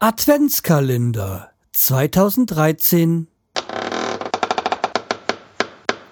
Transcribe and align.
Adventskalender 0.00 1.50
2013 1.72 3.26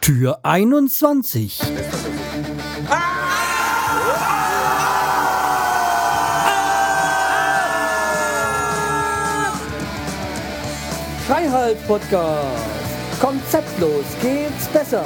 Tür 0.00 0.40
21 0.42 1.60
Freihalt 11.28 11.86
Podcast 11.86 12.42
Konzeptlos 13.20 14.04
geht's 14.20 14.66
besser 14.72 15.04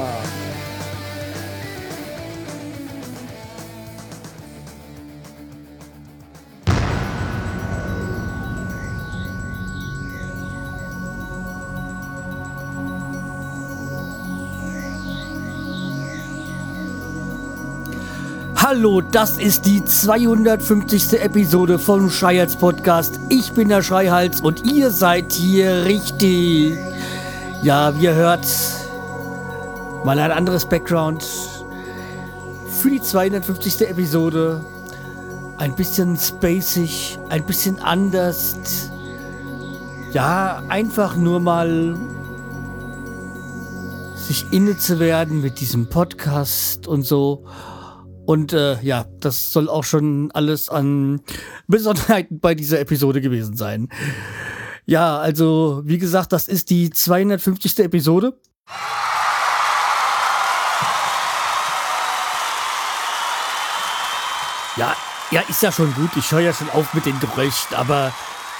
Hallo, 18.73 19.01
das 19.01 19.37
ist 19.37 19.67
die 19.67 19.85
250. 19.85 21.21
Episode 21.21 21.77
vom 21.77 22.09
Schreihals 22.09 22.55
Podcast. 22.55 23.19
Ich 23.29 23.51
bin 23.51 23.69
der 23.69 23.83
Schreihals 23.83 24.41
und 24.41 24.65
ihr 24.65 24.93
seid 24.93 25.33
hier 25.33 25.87
richtig. 25.87 26.79
Ja, 27.65 27.99
wie 27.99 28.05
ihr 28.05 28.15
hört, 28.15 28.47
mal 30.05 30.17
ein 30.21 30.31
anderes 30.31 30.67
Background 30.67 31.27
für 32.81 32.91
die 32.91 33.03
250. 33.03 33.89
Episode. 33.89 34.65
Ein 35.59 35.75
bisschen 35.75 36.17
spacig, 36.17 37.19
ein 37.29 37.45
bisschen 37.45 37.81
anders. 37.81 38.57
Ja, 40.13 40.63
einfach 40.69 41.17
nur 41.17 41.41
mal 41.41 41.97
sich 44.15 44.47
inne 44.53 44.79
zu 44.79 45.01
werden 45.01 45.41
mit 45.41 45.59
diesem 45.59 45.89
Podcast 45.89 46.87
und 46.87 47.03
so. 47.03 47.43
Und 48.31 48.53
äh, 48.53 48.81
ja, 48.83 49.07
das 49.19 49.53
soll 49.53 49.69
auch 49.69 49.83
schon 49.83 50.31
alles 50.31 50.69
an 50.69 51.21
Besonderheiten 51.67 52.39
bei 52.39 52.55
dieser 52.55 52.79
Episode 52.79 53.21
gewesen 53.21 53.57
sein. 53.57 53.89
Ja, 54.87 55.19
also 55.19 55.83
wie 55.85 55.99
gesagt, 55.99 56.33
das 56.33 56.47
ist 56.47 56.71
die 56.71 56.91
250. 56.91 57.81
Episode. 57.81 58.39
Ja, 64.77 64.95
ja, 65.33 65.41
ist 65.49 65.65
ja 65.65 65.73
schon 65.73 65.93
gut. 65.95 66.11
Ich 66.15 66.31
höre 66.31 66.39
ja 66.39 66.53
schon 66.53 66.71
auf 66.71 66.95
mit 66.95 67.07
den 67.07 67.19
Gerüchten, 67.19 67.77
aber 67.77 68.15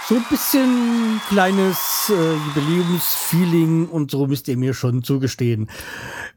so 0.09 0.17
ein 0.17 0.25
bisschen 0.29 1.21
kleines 1.29 2.11
äh, 2.11 2.35
Jubiläumsfeeling 2.57 3.87
und 3.87 4.11
so 4.11 4.27
müsst 4.27 4.49
ihr 4.49 4.57
mir 4.57 4.75
schon 4.75 5.05
zugestehen. 5.05 5.71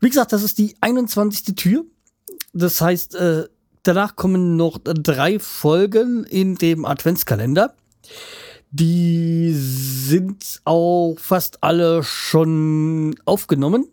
Wie 0.02 0.10
gesagt, 0.10 0.34
das 0.34 0.44
ist 0.44 0.60
die 0.60 0.76
21. 0.82 1.56
Tür 1.56 1.84
das 2.54 2.80
heißt, 2.82 3.16
äh, 3.16 3.48
danach 3.84 4.16
kommen 4.16 4.56
noch 4.56 4.80
drei 4.84 5.40
Folgen 5.40 6.24
in 6.24 6.56
dem 6.56 6.86
Adventskalender. 6.86 7.76
Die 8.72 9.54
sind 9.54 10.62
auch 10.64 11.16
fast 11.20 11.64
alle 11.64 12.04
schon 12.04 13.16
aufgenommen. 13.26 13.88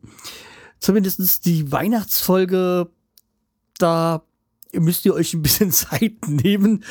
Zumindest 0.78 1.44
die 1.44 1.70
Weihnachtsfolge, 1.70 2.88
da 3.78 4.22
müsst 4.72 5.04
ihr 5.04 5.14
euch 5.14 5.34
ein 5.34 5.42
bisschen 5.42 5.70
Zeit 5.72 6.26
nehmen. 6.26 6.84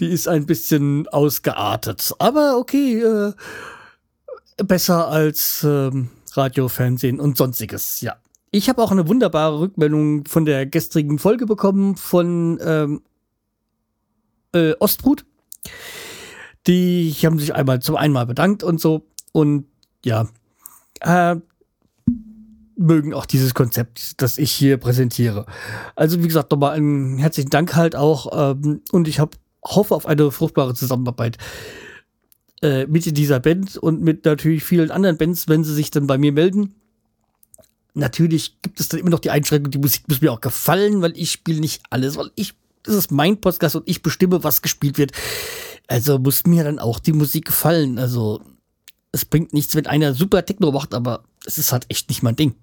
Die 0.00 0.08
ist 0.08 0.28
ein 0.28 0.46
bisschen 0.46 1.08
ausgeartet. 1.08 2.12
Aber 2.18 2.58
okay, 2.58 3.00
äh, 3.00 3.32
besser 4.58 5.08
als 5.08 5.64
äh, 5.64 5.90
Radio, 6.34 6.68
Fernsehen 6.68 7.20
und 7.20 7.36
sonstiges, 7.36 8.00
ja. 8.00 8.16
Ich 8.54 8.68
habe 8.68 8.82
auch 8.82 8.92
eine 8.92 9.08
wunderbare 9.08 9.60
Rückmeldung 9.60 10.26
von 10.26 10.44
der 10.44 10.66
gestrigen 10.66 11.18
Folge 11.18 11.46
bekommen 11.46 11.96
von 11.96 12.60
ähm, 12.62 13.00
äh, 14.52 14.74
Ostbrut. 14.78 15.24
Die 16.66 17.10
haben 17.24 17.38
sich 17.38 17.54
einmal 17.54 17.80
zum 17.80 17.96
einmal 17.96 18.26
bedankt 18.26 18.62
und 18.62 18.78
so. 18.78 19.06
Und 19.32 19.64
ja, 20.04 20.28
äh, 21.00 21.36
mögen 22.76 23.14
auch 23.14 23.24
dieses 23.24 23.54
Konzept, 23.54 24.20
das 24.20 24.36
ich 24.36 24.52
hier 24.52 24.76
präsentiere. 24.76 25.46
Also 25.96 26.22
wie 26.22 26.28
gesagt, 26.28 26.50
nochmal 26.50 26.76
einen 26.76 27.16
herzlichen 27.16 27.48
Dank 27.48 27.74
halt 27.74 27.96
auch. 27.96 28.50
Ähm, 28.52 28.82
und 28.92 29.08
ich 29.08 29.18
hab, 29.18 29.34
hoffe 29.64 29.94
auf 29.94 30.04
eine 30.04 30.30
fruchtbare 30.30 30.74
Zusammenarbeit 30.74 31.38
äh, 32.60 32.84
mit 32.84 33.16
dieser 33.16 33.40
Band 33.40 33.78
und 33.78 34.02
mit 34.02 34.26
natürlich 34.26 34.62
vielen 34.62 34.90
anderen 34.90 35.16
Bands, 35.16 35.48
wenn 35.48 35.64
sie 35.64 35.72
sich 35.72 35.90
dann 35.90 36.06
bei 36.06 36.18
mir 36.18 36.32
melden 36.32 36.74
natürlich 37.94 38.60
gibt 38.62 38.80
es 38.80 38.88
dann 38.88 39.00
immer 39.00 39.10
noch 39.10 39.20
die 39.20 39.30
Einschränkung, 39.30 39.70
die 39.70 39.78
Musik 39.78 40.08
muss 40.08 40.20
mir 40.20 40.32
auch 40.32 40.40
gefallen, 40.40 41.02
weil 41.02 41.16
ich 41.16 41.30
spiele 41.30 41.60
nicht 41.60 41.82
alles, 41.90 42.16
weil 42.16 42.30
ich, 42.34 42.54
das 42.82 42.94
ist 42.94 43.10
mein 43.10 43.40
Podcast 43.40 43.76
und 43.76 43.88
ich 43.88 44.02
bestimme, 44.02 44.42
was 44.44 44.62
gespielt 44.62 44.98
wird. 44.98 45.12
Also 45.88 46.18
muss 46.18 46.46
mir 46.46 46.64
dann 46.64 46.78
auch 46.78 46.98
die 46.98 47.12
Musik 47.12 47.46
gefallen. 47.46 47.98
Also 47.98 48.40
es 49.12 49.24
bringt 49.24 49.52
nichts, 49.52 49.74
wenn 49.74 49.86
einer 49.86 50.14
super 50.14 50.44
Techno 50.44 50.72
macht, 50.72 50.94
aber 50.94 51.24
es 51.44 51.58
ist 51.58 51.72
halt 51.72 51.84
echt 51.88 52.08
nicht 52.08 52.22
mein 52.22 52.36
Ding. 52.36 52.54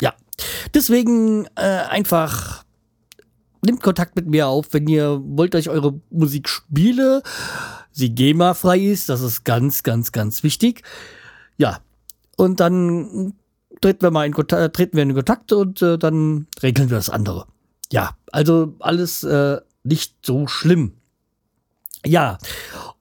Ja, 0.00 0.14
deswegen 0.72 1.46
äh, 1.56 1.60
einfach 1.88 2.64
nimmt 3.60 3.82
Kontakt 3.82 4.16
mit 4.16 4.28
mir 4.28 4.48
auf, 4.48 4.72
wenn 4.72 4.86
ihr 4.86 5.20
wollt, 5.22 5.52
dass 5.52 5.62
ich 5.62 5.70
eure 5.70 6.00
Musik 6.10 6.48
spiele. 6.48 7.22
Sie 7.90 8.14
GEMA-frei 8.14 8.78
ist, 8.78 9.08
das 9.08 9.20
ist 9.20 9.44
ganz, 9.44 9.82
ganz, 9.82 10.12
ganz 10.12 10.42
wichtig. 10.42 10.82
Ja, 11.56 11.80
und 12.36 12.60
dann 12.60 13.34
treten 13.80 14.02
wir 14.02 14.10
mal 14.10 14.26
in 14.26 14.32
Kontakt, 14.32 14.62
äh, 14.62 14.70
treten 14.70 14.96
wir 14.96 15.02
in 15.02 15.14
Kontakt 15.14 15.52
und 15.52 15.82
äh, 15.82 15.98
dann 15.98 16.46
regeln 16.62 16.90
wir 16.90 16.96
das 16.96 17.10
andere. 17.10 17.46
Ja, 17.92 18.16
also 18.32 18.74
alles 18.80 19.22
äh, 19.22 19.60
nicht 19.84 20.14
so 20.24 20.46
schlimm. 20.46 20.94
Ja, 22.04 22.38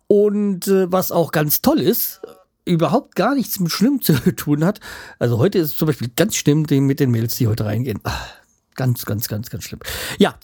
und 0.07 0.67
äh, 0.67 0.91
was 0.91 1.11
auch 1.11 1.31
ganz 1.31 1.61
toll 1.61 1.81
ist, 1.81 2.21
überhaupt 2.65 3.15
gar 3.15 3.35
nichts 3.35 3.59
mit 3.59 3.71
schlimm 3.71 4.01
zu 4.01 4.13
tun 4.35 4.63
hat. 4.63 4.79
Also 5.19 5.37
heute 5.37 5.59
ist 5.59 5.77
zum 5.77 5.87
Beispiel 5.87 6.09
ganz 6.15 6.35
schlimm 6.35 6.65
mit 6.69 6.99
den 6.99 7.11
Mails, 7.11 7.35
die 7.35 7.47
heute 7.47 7.65
reingehen. 7.65 7.99
Ach, 8.03 8.27
ganz, 8.75 9.05
ganz, 9.05 9.27
ganz, 9.27 9.49
ganz 9.49 9.63
schlimm. 9.63 9.79
Ja, 10.17 10.35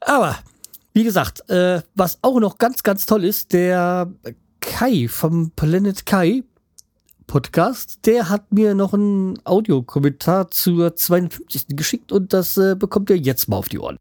aber 0.00 0.38
wie 0.92 1.04
gesagt, 1.04 1.48
äh, 1.50 1.82
was 1.94 2.18
auch 2.22 2.40
noch 2.40 2.58
ganz, 2.58 2.82
ganz 2.82 3.06
toll 3.06 3.24
ist, 3.24 3.52
der 3.52 4.12
Kai 4.60 5.08
vom 5.08 5.52
Planet 5.52 6.04
Kai 6.04 6.42
Podcast, 7.30 8.06
der 8.06 8.28
hat 8.28 8.52
mir 8.52 8.74
noch 8.74 8.92
einen 8.92 9.38
Audiokommentar 9.44 10.50
zur 10.50 10.96
52. 10.96 11.76
geschickt 11.76 12.10
und 12.10 12.32
das 12.32 12.56
äh, 12.56 12.74
bekommt 12.74 13.08
ihr 13.08 13.16
jetzt 13.16 13.48
mal 13.48 13.56
auf 13.56 13.68
die 13.68 13.78
Ohren. 13.78 13.98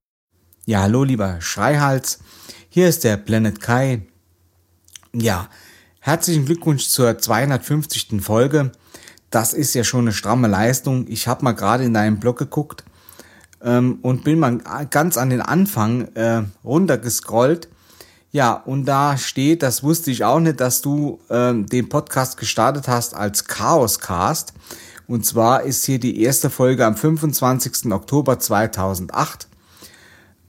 Ja, 0.65 0.81
hallo 0.81 1.03
lieber 1.03 1.39
Schreihals, 1.39 2.21
hier 2.69 2.89
ist 2.89 3.03
der 3.03 3.17
Planet 3.17 3.61
Kai. 3.61 4.01
Ja, 5.13 5.47
herzlichen 5.99 6.45
Glückwunsch 6.45 6.87
zur 6.87 7.19
250. 7.19 8.19
Folge. 8.19 8.71
Das 9.29 9.53
ist 9.53 9.75
ja 9.75 9.83
schon 9.83 10.05
eine 10.05 10.13
stramme 10.13 10.47
Leistung. 10.47 11.05
Ich 11.07 11.27
habe 11.27 11.43
mal 11.43 11.51
gerade 11.51 11.83
in 11.83 11.93
deinem 11.93 12.19
Blog 12.19 12.39
geguckt 12.39 12.83
ähm, 13.61 13.99
und 14.01 14.23
bin 14.23 14.39
mal 14.39 14.57
ganz 14.89 15.17
an 15.17 15.29
den 15.29 15.41
Anfang 15.41 16.07
äh, 16.15 16.45
runtergescrollt 16.63 17.69
ja, 18.31 18.53
und 18.53 18.85
da 18.85 19.17
steht, 19.17 19.63
das 19.63 19.81
wusste 19.81 20.11
ich 20.11 20.23
auch 20.23 20.39
nicht, 20.39 20.59
dass 20.59 20.81
du 20.81 21.19
ähm, 21.29 21.65
den 21.65 21.89
Podcast 21.89 22.37
gestartet 22.37 22.87
hast 22.87 23.15
als 23.15 23.45
Chaoscast. 23.45 24.53
Und 25.07 25.25
zwar 25.25 25.63
ist 25.63 25.85
hier 25.85 25.99
die 25.99 26.21
erste 26.21 26.51
Folge 26.51 26.85
am 26.85 26.95
25. 26.95 27.91
Oktober 27.91 28.37
2008 28.37 29.47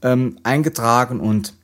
ähm, 0.03 0.37
eingetragen 0.43 1.19
und 1.19 1.55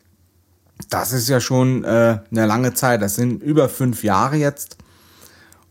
das 0.89 1.11
ist 1.11 1.27
ja 1.27 1.39
schon 1.39 1.83
äh, 1.83 2.19
eine 2.31 2.45
lange 2.45 2.73
Zeit. 2.73 3.01
Das 3.01 3.15
sind 3.15 3.43
über 3.43 3.69
fünf 3.69 4.03
Jahre 4.03 4.37
jetzt. 4.37 4.77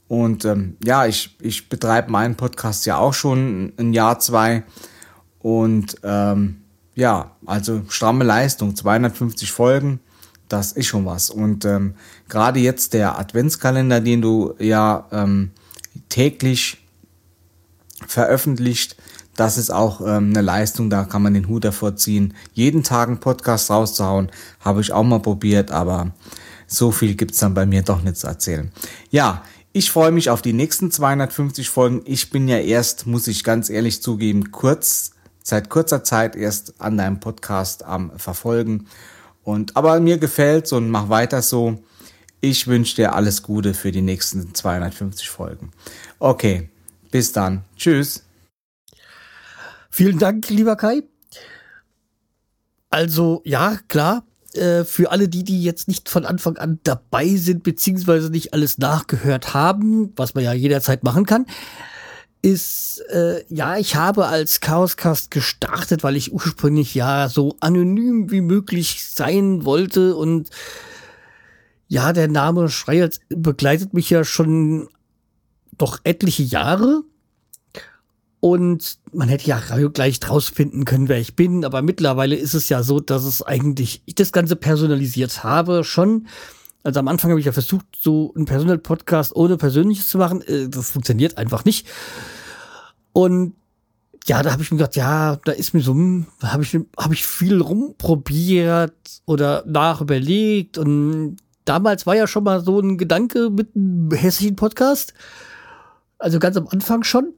Und 0.08 0.44
ähm, 0.44 0.76
ja, 0.84 1.06
ich, 1.06 1.37
ich 1.40 1.69
betreibe 1.69 2.10
meinen 2.10 2.37
Podcast 2.37 2.87
ja 2.87 2.99
auch 2.99 3.14
schon 3.14 3.72
ein 3.78 3.92
Jahr, 3.92 4.20
zwei. 4.20 4.62
Und 5.40 5.96
ähm, 6.04 6.62
ja, 6.94 7.32
also 7.44 7.82
stramme 7.88 8.25
Leistung, 8.25 8.76
250 8.76 9.50
Folgen 9.50 10.00
das 10.48 10.72
ist 10.72 10.87
schon 10.87 11.06
was. 11.06 11.31
Und 11.31 11.64
ähm, 11.64 11.94
gerade 12.28 12.60
jetzt 12.60 12.94
der 12.94 13.19
Adventskalender, 13.19 14.00
den 14.00 14.22
du 14.22 14.54
ja 14.58 15.06
ähm, 15.12 15.50
täglich 16.08 16.78
veröffentlicht, 18.06 18.96
das 19.37 19.58
ist 19.58 19.70
auch 19.70 20.00
ähm, 20.00 20.31
eine 20.31 20.40
Leistung, 20.40 20.88
da 20.88 21.04
kann 21.04 21.22
man 21.22 21.34
den 21.34 21.48
Hut 21.48 21.64
davor 21.64 21.96
ziehen. 21.96 22.34
Jeden 22.54 22.82
Tag 22.82 23.08
einen 23.08 23.20
Podcast 23.20 23.70
rauszuhauen, 23.70 24.31
habe 24.60 24.81
ich 24.81 24.93
auch 24.93 25.04
mal 25.04 25.20
probiert, 25.20 25.70
aber 25.70 26.12
so 26.66 26.90
viel 26.90 27.14
gibt's 27.14 27.38
dann 27.38 27.54
bei 27.54 27.66
mir 27.66 27.82
doch 27.82 28.02
nicht 28.02 28.16
zu 28.16 28.26
erzählen. 28.26 28.72
Ja, 29.10 29.42
ich 29.72 29.90
freue 29.90 30.10
mich 30.10 30.31
auf 30.31 30.40
die 30.40 30.54
nächsten 30.54 30.90
250 30.90 31.69
Folgen. 31.69 32.00
Ich 32.06 32.31
bin 32.31 32.49
ja 32.49 32.58
erst, 32.58 33.06
muss 33.06 33.28
ich 33.28 33.44
ganz 33.44 33.69
ehrlich 33.69 34.00
zugeben, 34.00 34.50
kurz, 34.50 35.10
seit 35.42 35.69
kurzer 35.69 36.02
Zeit 36.02 36.34
erst 36.34 36.81
an 36.81 36.96
deinem 36.96 37.20
Podcast 37.20 37.84
am 37.84 38.10
Verfolgen 38.16 38.87
und 39.46 39.76
aber 39.76 40.00
mir 40.00 40.19
gefällt's 40.19 40.72
und 40.72 40.90
mach 40.90 41.08
weiter 41.08 41.40
so. 41.40 41.78
Ich 42.40 42.66
wünsche 42.66 42.96
dir 42.96 43.14
alles 43.14 43.43
Gute 43.43 43.75
für 43.75 43.93
die 43.93 44.02
nächsten 44.02 44.54
250 44.54 45.31
Folgen. 45.31 45.70
Okay, 46.19 46.69
bis 47.12 47.32
dann. 47.32 47.64
Tschüss. 47.76 48.25
Vielen 49.88 50.19
Dank, 50.19 50.50
lieber 50.50 50.76
Kai. 50.76 51.02
Also, 52.90 53.40
ja, 53.44 53.78
klar, 53.88 54.25
äh, 54.54 54.84
für 54.84 55.12
alle 55.12 55.28
die, 55.28 55.44
die 55.44 55.62
jetzt 55.62 55.87
nicht 55.87 56.08
von 56.08 56.26
Anfang 56.26 56.56
an 56.56 56.81
dabei 56.82 57.37
sind, 57.37 57.62
beziehungsweise 57.62 58.31
nicht 58.31 58.52
alles 58.52 58.78
nachgehört 58.78 59.54
haben, 59.54 60.12
was 60.16 60.34
man 60.34 60.42
ja 60.42 60.52
jederzeit 60.52 61.04
machen 61.04 61.25
kann, 61.25 61.46
ist, 62.46 63.02
äh, 63.10 63.43
ja, 63.48 63.76
ich 63.76 63.96
habe 63.96 64.26
als 64.26 64.60
Chaoscast 64.60 65.32
gestartet, 65.32 66.04
weil 66.04 66.14
ich 66.14 66.32
ursprünglich 66.32 66.94
ja 66.94 67.28
so 67.28 67.56
anonym 67.58 68.31
wie 68.31 68.40
möglich 68.40 69.04
sein 69.04 69.64
wollte 69.64 70.14
und 70.14 70.50
ja, 71.88 72.12
der 72.12 72.28
Name 72.28 72.69
Schreier 72.69 73.10
begleitet 73.31 73.94
mich 73.94 74.10
ja 74.10 74.22
schon 74.22 74.88
doch 75.76 75.98
etliche 76.04 76.44
Jahre. 76.44 77.02
Und 78.38 78.99
man 79.12 79.28
hätte 79.28 79.49
ja 79.49 79.60
gleich 79.92 80.20
draus 80.20 80.49
finden 80.49 80.84
können, 80.84 81.08
wer 81.08 81.19
ich 81.19 81.34
bin. 81.34 81.64
Aber 81.64 81.82
mittlerweile 81.82 82.37
ist 82.37 82.54
es 82.54 82.69
ja 82.69 82.84
so, 82.84 83.00
dass 83.00 83.25
es 83.25 83.42
eigentlich, 83.42 84.02
ich 84.06 84.14
das 84.14 84.31
Ganze 84.31 84.54
personalisiert 84.54 85.42
habe 85.42 85.82
schon. 85.82 86.28
Also 86.84 87.00
am 87.00 87.08
Anfang 87.08 87.31
habe 87.31 87.40
ich 87.40 87.46
ja 87.46 87.52
versucht, 87.52 87.87
so 88.00 88.32
einen 88.37 88.44
Personal 88.44 88.78
Podcast 88.78 89.34
ohne 89.34 89.56
Persönliches 89.56 90.08
zu 90.08 90.19
machen. 90.19 90.42
Äh, 90.42 90.69
das 90.69 90.90
funktioniert 90.90 91.38
einfach 91.38 91.64
nicht. 91.64 91.88
Und 93.16 93.54
ja, 94.26 94.42
da 94.42 94.52
habe 94.52 94.62
ich 94.62 94.70
mir 94.70 94.78
gedacht, 94.78 94.96
ja, 94.96 95.36
da 95.44 95.52
ist 95.52 95.72
mir 95.72 95.80
so, 95.80 95.92
hm, 95.92 96.26
habe 96.42 96.64
ich, 96.64 96.76
hab 96.96 97.12
ich 97.12 97.26
viel 97.26 97.60
rumprobiert 97.60 99.22
oder 99.24 99.64
nachüberlegt. 99.66 100.78
Und 100.78 101.36
damals 101.64 102.06
war 102.06 102.16
ja 102.16 102.26
schon 102.26 102.44
mal 102.44 102.60
so 102.64 102.80
ein 102.80 102.98
Gedanke 102.98 103.50
mit 103.50 103.74
einem 103.74 104.10
hessischen 104.10 104.56
Podcast. 104.56 105.14
Also 106.18 106.38
ganz 106.38 106.56
am 106.56 106.68
Anfang 106.68 107.04
schon 107.04 107.32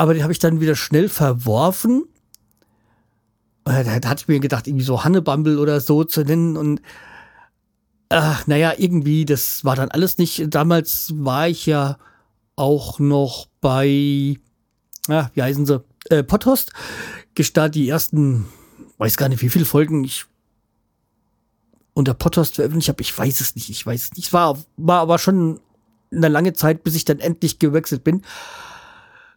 aber 0.00 0.14
den 0.14 0.22
habe 0.22 0.32
ich 0.32 0.38
dann 0.38 0.62
wieder 0.62 0.76
schnell 0.76 1.10
verworfen. 1.10 2.04
Da, 3.64 3.82
da 3.82 4.08
hatte 4.08 4.22
ich 4.22 4.28
mir 4.28 4.40
gedacht, 4.40 4.66
irgendwie 4.66 4.86
so 4.86 5.04
Hannebumble 5.04 5.58
oder 5.58 5.78
so 5.78 6.04
zu 6.04 6.22
nennen 6.22 6.56
und 6.56 6.80
ach, 8.08 8.46
naja, 8.46 8.72
irgendwie, 8.78 9.26
das 9.26 9.62
war 9.62 9.76
dann 9.76 9.90
alles 9.90 10.16
nicht. 10.16 10.54
Damals 10.54 11.12
war 11.16 11.48
ich 11.48 11.66
ja 11.66 11.98
auch 12.56 12.98
noch 12.98 13.48
bei, 13.60 14.38
ja, 15.08 15.30
wie 15.34 15.42
heißen 15.42 15.66
sie, 15.66 15.82
äh, 16.08 16.22
Pothost, 16.22 16.72
gestartet 17.34 17.76
die 17.76 17.88
ersten, 17.88 18.46
weiß 18.98 19.16
gar 19.16 19.28
nicht, 19.28 19.42
wie 19.42 19.48
viele 19.48 19.64
Folgen 19.64 20.04
ich 20.04 20.26
unter 21.92 22.14
Pothost 22.14 22.56
veröffentlicht 22.56 22.88
habe. 22.88 23.02
Ich 23.02 23.16
weiß 23.16 23.40
es 23.40 23.54
nicht, 23.54 23.70
ich 23.70 23.84
weiß 23.84 24.04
es 24.04 24.16
nicht. 24.16 24.32
War, 24.32 24.58
war 24.76 25.00
aber 25.00 25.18
schon 25.18 25.60
eine 26.12 26.28
lange 26.28 26.52
Zeit, 26.52 26.82
bis 26.82 26.94
ich 26.94 27.04
dann 27.04 27.20
endlich 27.20 27.58
gewechselt 27.58 28.04
bin. 28.04 28.22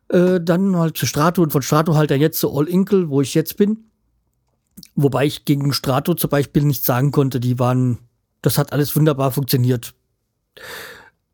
Äh, 0.10 0.40
dann 0.42 0.76
halt 0.78 0.98
zu 0.98 1.06
Strato 1.06 1.42
und 1.42 1.52
von 1.52 1.62
Strato 1.62 1.96
halt 1.96 2.12
dann 2.12 2.22
jetzt 2.22 2.40
zu 2.40 2.56
All 2.56 2.68
Inkle, 2.68 3.10
wo 3.10 3.22
ich 3.22 3.34
jetzt 3.34 3.58
bin. 3.58 3.86
Wobei 4.96 5.26
ich 5.26 5.46
gegen 5.46 5.74
Strato 5.74 6.14
zum 6.14 6.30
Beispiel 6.30 6.64
nicht 6.64 6.84
sagen 6.84 7.12
konnte, 7.12 7.40
die 7.40 7.60
waren, 7.60 8.00
das 8.42 8.58
hat 8.58 8.74
alles 8.74 8.96
wunderbar 8.96 9.32
funktioniert. 9.32 9.94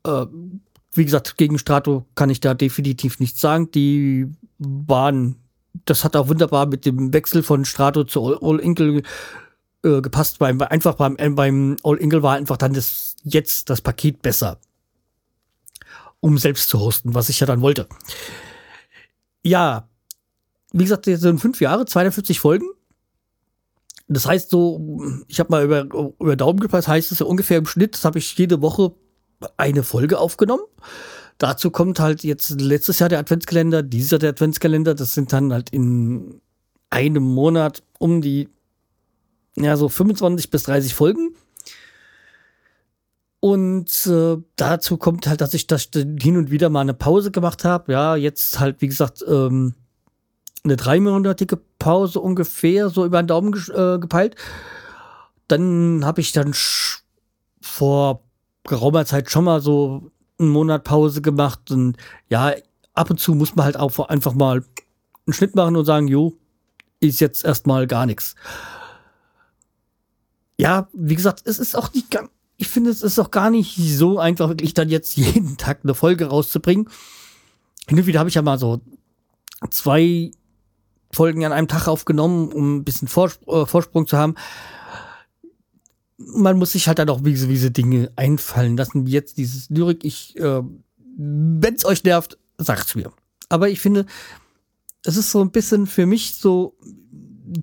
Äh, 0.04 0.26
wie 0.92 1.04
gesagt, 1.04 1.36
gegen 1.36 1.58
Strato 1.58 2.06
kann 2.14 2.30
ich 2.30 2.40
da 2.40 2.54
definitiv 2.54 3.20
nichts 3.20 3.40
sagen. 3.40 3.70
Die 3.72 4.26
waren, 4.58 5.36
das 5.84 6.04
hat 6.04 6.16
auch 6.16 6.28
wunderbar 6.28 6.66
mit 6.66 6.86
dem 6.86 7.12
Wechsel 7.12 7.42
von 7.42 7.64
Strato 7.64 8.04
zu 8.04 8.24
All, 8.24 8.38
All 8.42 8.60
Inkle 8.60 9.02
äh, 9.84 10.00
gepasst. 10.00 10.38
Beim, 10.38 10.60
einfach 10.60 10.94
beim, 10.94 11.16
äh, 11.18 11.28
beim 11.30 11.76
All 11.84 11.96
Inkle 11.96 12.22
war 12.22 12.36
einfach 12.36 12.56
dann 12.56 12.74
das, 12.74 13.16
jetzt 13.22 13.70
das 13.70 13.80
Paket 13.80 14.22
besser. 14.22 14.58
Um 16.20 16.36
selbst 16.36 16.68
zu 16.68 16.78
hosten, 16.80 17.14
was 17.14 17.28
ich 17.30 17.40
ja 17.40 17.46
dann 17.46 17.62
wollte 17.62 17.88
ja, 19.42 19.88
wie 20.72 20.84
gesagt, 20.84 21.06
jetzt 21.06 21.22
sind 21.22 21.40
fünf 21.40 21.60
Jahre, 21.60 21.86
250 21.86 22.40
Folgen. 22.40 22.66
Das 24.08 24.26
heißt 24.26 24.50
so, 24.50 25.02
ich 25.28 25.38
habe 25.38 25.50
mal 25.50 25.64
über, 25.64 25.82
über 26.18 26.36
Daumen 26.36 26.60
gepasst, 26.60 26.88
heißt 26.88 27.12
es 27.12 27.20
ja 27.20 27.26
ungefähr 27.26 27.58
im 27.58 27.66
Schnitt, 27.66 27.94
das 27.94 28.04
habe 28.04 28.18
ich 28.18 28.36
jede 28.36 28.60
Woche 28.60 28.92
eine 29.56 29.82
Folge 29.82 30.18
aufgenommen. 30.18 30.64
Dazu 31.38 31.70
kommt 31.70 32.00
halt 32.00 32.22
jetzt 32.22 32.60
letztes 32.60 32.98
Jahr 32.98 33.08
der 33.08 33.18
Adventskalender, 33.18 33.82
dieser 33.82 34.18
der 34.18 34.30
Adventskalender, 34.30 34.94
das 34.94 35.14
sind 35.14 35.32
dann 35.32 35.52
halt 35.52 35.70
in 35.70 36.40
einem 36.90 37.22
Monat 37.22 37.82
um 37.98 38.20
die, 38.20 38.48
ja, 39.56 39.76
so 39.76 39.88
25 39.88 40.50
bis 40.50 40.64
30 40.64 40.94
Folgen. 40.94 41.34
Und 43.40 44.06
äh, 44.06 44.36
dazu 44.56 44.98
kommt 44.98 45.26
halt, 45.26 45.40
dass 45.40 45.54
ich 45.54 45.66
das 45.66 45.88
hin 45.94 46.36
und 46.36 46.50
wieder 46.50 46.68
mal 46.68 46.82
eine 46.82 46.92
Pause 46.92 47.30
gemacht 47.30 47.64
habe. 47.64 47.92
Ja, 47.92 48.16
jetzt 48.16 48.60
halt, 48.60 48.82
wie 48.82 48.88
gesagt, 48.88 49.24
ähm, 49.26 49.74
eine 50.62 50.76
dreimonatige 50.76 51.58
Pause 51.78 52.20
ungefähr, 52.20 52.90
so 52.90 53.06
über 53.06 53.22
den 53.22 53.28
Daumen 53.28 53.54
äh, 53.54 53.98
gepeilt. 53.98 54.36
Dann 55.48 56.04
habe 56.04 56.20
ich 56.20 56.32
dann 56.32 56.54
vor 57.62 58.22
geraumer 58.64 59.04
Zeit 59.06 59.30
schon 59.30 59.44
mal 59.44 59.60
so 59.60 60.10
einen 60.38 60.50
Monat 60.50 60.84
Pause 60.84 61.22
gemacht. 61.22 61.70
Und 61.70 61.96
ja, 62.28 62.54
ab 62.94 63.10
und 63.10 63.18
zu 63.18 63.34
muss 63.34 63.56
man 63.56 63.64
halt 63.64 63.76
auch 63.76 63.98
einfach 64.08 64.34
mal 64.34 64.64
einen 65.26 65.34
Schnitt 65.34 65.54
machen 65.54 65.76
und 65.76 65.84
sagen, 65.84 66.08
jo, 66.08 66.34
ist 67.00 67.20
jetzt 67.20 67.44
erstmal 67.44 67.86
gar 67.86 68.06
nichts. 68.06 68.34
Ja, 70.58 70.88
wie 70.92 71.16
gesagt, 71.16 71.42
es 71.46 71.58
ist 71.58 71.74
auch 71.74 71.92
nicht 71.94 72.10
ganz 72.10 72.30
ich 72.60 72.68
finde, 72.68 72.90
es 72.90 73.02
ist 73.02 73.18
auch 73.18 73.30
gar 73.30 73.48
nicht 73.50 73.74
so 73.76 74.18
einfach, 74.18 74.50
wirklich 74.50 74.74
dann 74.74 74.90
jetzt 74.90 75.16
jeden 75.16 75.56
Tag 75.56 75.80
eine 75.82 75.94
Folge 75.94 76.26
rauszubringen. 76.26 76.88
Hin 77.88 77.98
und 77.98 78.06
wieder 78.06 78.20
habe 78.20 78.28
ich 78.28 78.34
ja 78.34 78.42
mal 78.42 78.58
so 78.58 78.80
zwei 79.70 80.30
Folgen 81.10 81.44
an 81.44 81.52
einem 81.52 81.68
Tag 81.68 81.88
aufgenommen, 81.88 82.52
um 82.52 82.76
ein 82.76 82.84
bisschen 82.84 83.08
Vorspr 83.08 83.62
äh, 83.62 83.66
Vorsprung 83.66 84.06
zu 84.06 84.16
haben. 84.18 84.34
Man 86.22 86.58
muss 86.58 86.72
sich 86.72 86.86
halt 86.86 86.98
dann 86.98 87.08
auch 87.08 87.20
diese, 87.22 87.48
diese 87.48 87.70
Dinge 87.70 88.12
einfallen 88.16 88.76
lassen, 88.76 89.06
wie 89.06 89.12
jetzt 89.12 89.38
dieses 89.38 89.70
Lyrik. 89.70 90.04
Ich, 90.04 90.36
äh, 90.38 90.62
wenn 91.16 91.74
es 91.74 91.84
euch 91.84 92.04
nervt, 92.04 92.38
sagt's 92.58 92.94
mir. 92.94 93.10
Aber 93.48 93.68
ich 93.68 93.80
finde, 93.80 94.06
es 95.04 95.16
ist 95.16 95.30
so 95.30 95.40
ein 95.40 95.50
bisschen 95.50 95.86
für 95.86 96.06
mich 96.06 96.34
so 96.34 96.76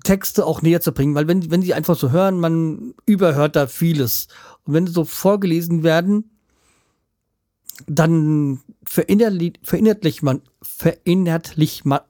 Texte 0.04 0.44
auch 0.44 0.60
näher 0.60 0.80
zu 0.80 0.92
bringen, 0.92 1.14
weil 1.14 1.28
wenn, 1.28 1.50
wenn 1.50 1.62
sie 1.62 1.74
einfach 1.74 1.96
so 1.96 2.10
hören, 2.10 2.40
man 2.40 2.94
überhört 3.06 3.56
da 3.56 3.66
vieles. 3.66 4.28
Und 4.64 4.74
wenn 4.74 4.86
sie 4.86 4.92
so 4.92 5.04
vorgelesen 5.04 5.82
werden, 5.82 6.30
dann 7.86 8.60
verinnerli 8.84 9.52
verinnerlicht 9.62 10.22
man, 10.22 10.42
verinnerlicht 10.62 11.86
man, 11.86 12.00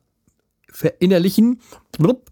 verinnerlichen, 0.70 1.60
blub, 1.92 2.30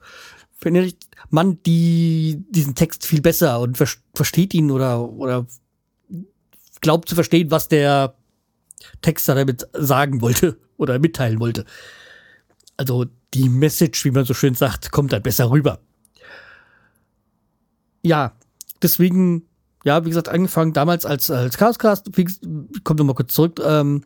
verinnerlicht 0.58 1.06
man 1.30 1.62
die, 1.64 2.45
diesen 2.50 2.75
Text 2.75 3.06
viel 3.06 3.21
besser 3.21 3.61
und 3.61 3.76
ver 3.76 3.88
versteht 4.14 4.54
ihn 4.54 4.71
oder, 4.71 5.09
oder 5.11 5.47
glaubt 6.80 7.09
zu 7.09 7.14
verstehen, 7.14 7.50
was 7.50 7.68
der 7.68 8.14
Texter 9.02 9.35
damit 9.35 9.66
sagen 9.73 10.21
wollte 10.21 10.59
oder 10.76 10.99
mitteilen 10.99 11.40
wollte. 11.40 11.64
Also 12.76 13.06
die 13.35 13.49
Message, 13.49 14.04
wie 14.04 14.11
man 14.11 14.25
so 14.25 14.35
schön 14.35 14.54
sagt, 14.54 14.92
kommt 14.92 15.12
dann 15.12 15.23
besser 15.23 15.50
rüber. 15.50 15.80
Ja, 18.02 18.37
deswegen 18.83 19.47
ja, 19.87 20.04
wie 20.04 20.09
gesagt, 20.09 20.28
angefangen 20.28 20.73
damals 20.73 21.06
als, 21.06 21.30
als 21.30 21.56
Chaoscast, 21.59 22.11
ich 22.18 22.40
komme 22.83 22.99
nochmal 22.99 23.14
kurz 23.14 23.33
zurück, 23.33 23.62
ähm, 23.64 24.02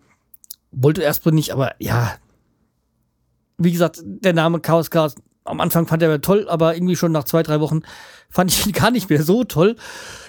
wollte 0.73 1.01
erstmal 1.01 1.35
nicht, 1.35 1.53
aber 1.53 1.73
ja, 1.79 2.17
wie 3.57 3.73
gesagt, 3.73 4.03
der 4.05 4.35
Name 4.35 4.61
Chaoscast, 4.61 5.23
am 5.51 5.61
Anfang 5.61 5.87
fand 5.87 6.03
er 6.03 6.21
toll, 6.21 6.49
aber 6.49 6.75
irgendwie 6.75 6.97
schon 6.97 7.13
nach 7.13 7.25
zwei, 7.25 7.43
drei 7.43 7.61
Wochen 7.61 7.83
fand 8.29 8.51
ich 8.51 8.67
ihn 8.67 8.73
gar 8.73 8.91
nicht 8.91 9.11
mehr 9.11 9.23
so 9.23 9.45
toll. 9.45 9.77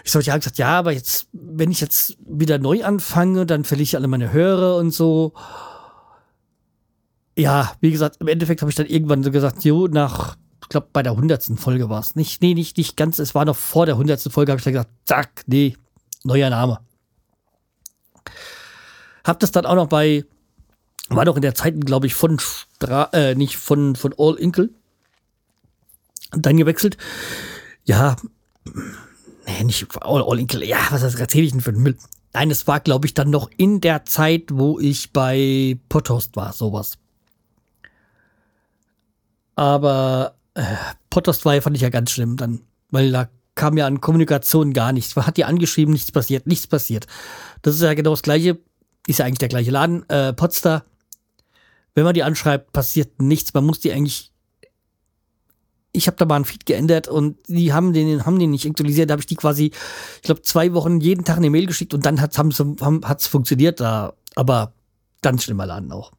Ich 0.03 0.11
sollte 0.11 0.27
ja 0.27 0.37
gesagt, 0.37 0.57
ja, 0.57 0.79
aber 0.79 0.91
jetzt, 0.91 1.27
wenn 1.31 1.71
ich 1.71 1.81
jetzt 1.81 2.17
wieder 2.25 2.57
neu 2.59 2.83
anfange, 2.83 3.45
dann 3.45 3.63
verliere 3.63 3.83
ich 3.83 3.95
alle 3.95 4.07
meine 4.07 4.33
Hörer 4.33 4.77
und 4.77 4.91
so. 4.91 5.33
Ja, 7.37 7.71
wie 7.79 7.91
gesagt, 7.91 8.17
im 8.19 8.27
Endeffekt 8.27 8.61
habe 8.61 8.69
ich 8.69 8.75
dann 8.75 8.87
irgendwann 8.87 9.23
so 9.23 9.31
gesagt, 9.31 9.63
jo, 9.63 9.87
nach 9.87 10.35
glaube, 10.71 10.87
bei 10.91 11.03
der 11.03 11.15
hundertsten 11.15 11.57
Folge 11.57 11.89
war 11.89 11.99
es. 11.99 12.15
Nicht, 12.15 12.41
nee, 12.41 12.55
nicht, 12.55 12.77
nicht 12.77 12.97
ganz. 12.97 13.19
Es 13.19 13.35
war 13.35 13.45
noch 13.45 13.55
vor 13.55 13.85
der 13.85 13.97
hundertsten 13.97 14.31
Folge, 14.31 14.51
habe 14.51 14.59
ich 14.59 14.63
dann 14.63 14.73
gesagt, 14.73 14.91
zack, 15.05 15.43
nee, 15.45 15.77
neuer 16.23 16.49
Name. 16.49 16.79
Hab 19.23 19.39
das 19.39 19.51
dann 19.51 19.67
auch 19.67 19.75
noch 19.75 19.87
bei, 19.87 20.25
war 21.09 21.25
noch 21.25 21.35
in 21.35 21.43
der 21.43 21.53
Zeit, 21.53 21.85
glaube 21.85 22.07
ich, 22.07 22.15
von 22.15 22.39
Stra 22.39 23.09
äh, 23.13 23.35
nicht 23.35 23.57
von, 23.57 23.95
von 23.95 24.15
All 24.17 24.35
Inkle. 24.35 24.69
Dann 26.31 26.57
gewechselt. 26.57 26.97
Ja, 27.83 28.15
nee, 29.45 29.63
nicht 29.63 29.87
All, 30.01 30.23
All 30.23 30.39
Inkle. 30.39 30.65
Ja, 30.65 30.77
was 30.91 31.03
erzähle 31.15 31.45
ich 31.45 31.51
denn 31.51 31.61
für 31.61 31.71
einen 31.71 31.83
Müll? 31.83 31.97
Nein, 32.33 32.51
es 32.51 32.67
war, 32.67 32.79
glaube 32.79 33.07
ich, 33.07 33.13
dann 33.13 33.29
noch 33.29 33.49
in 33.57 33.81
der 33.81 34.05
Zeit, 34.05 34.43
wo 34.51 34.79
ich 34.79 35.11
bei 35.11 35.77
Pothost 35.89 36.35
war, 36.37 36.53
sowas. 36.53 36.97
Aber 39.55 40.35
äh, 40.53 40.63
Potter 41.09 41.33
2 41.33 41.61
fand 41.61 41.75
ich 41.75 41.81
ja 41.81 41.89
ganz 41.89 42.11
schlimm 42.11 42.37
dann, 42.37 42.61
weil 42.89 43.11
da 43.11 43.29
kam 43.55 43.77
ja 43.77 43.85
an 43.85 43.99
Kommunikation 43.99 44.73
gar 44.73 44.93
nichts. 44.93 45.15
Man 45.15 45.27
hat 45.27 45.37
die 45.37 45.45
angeschrieben, 45.45 45.93
nichts 45.93 46.11
passiert, 46.11 46.47
nichts 46.47 46.67
passiert. 46.67 47.07
Das 47.61 47.75
ist 47.75 47.81
ja 47.81 47.93
genau 47.93 48.11
das 48.11 48.21
Gleiche, 48.21 48.57
ist 49.07 49.19
ja 49.19 49.25
eigentlich 49.25 49.39
der 49.39 49.49
gleiche 49.49 49.71
Laden, 49.71 50.07
äh, 50.09 50.33
Potsdam. 50.33 50.81
Wenn 51.93 52.05
man 52.05 52.13
die 52.13 52.23
anschreibt, 52.23 52.71
passiert 52.71 53.21
nichts. 53.21 53.53
Man 53.53 53.65
muss 53.65 53.79
die 53.79 53.91
eigentlich. 53.91 54.30
Ich 55.93 56.07
habe 56.07 56.17
da 56.17 56.25
mal 56.25 56.37
ein 56.37 56.45
Feed 56.45 56.65
geändert 56.65 57.07
und 57.07 57.37
die 57.47 57.73
haben 57.73 57.91
den, 57.91 58.25
haben 58.25 58.39
den 58.39 58.51
nicht 58.51 58.65
aktualisiert. 58.65 59.09
Da 59.09 59.13
habe 59.13 59.21
ich 59.21 59.25
die 59.25 59.35
quasi, 59.35 59.71
ich 60.15 60.21
glaube, 60.21 60.41
zwei 60.41 60.73
Wochen 60.73 61.01
jeden 61.01 61.25
Tag 61.25 61.37
eine 61.37 61.49
Mail 61.49 61.65
geschickt 61.65 61.93
und 61.93 62.05
dann 62.05 62.21
hat 62.21 62.37
es 63.19 63.27
funktioniert 63.27 63.79
da. 63.79 64.13
Aber 64.35 64.73
ganz 65.21 65.43
schlimmer 65.43 65.65
Laden 65.65 65.91
auch. 65.91 66.13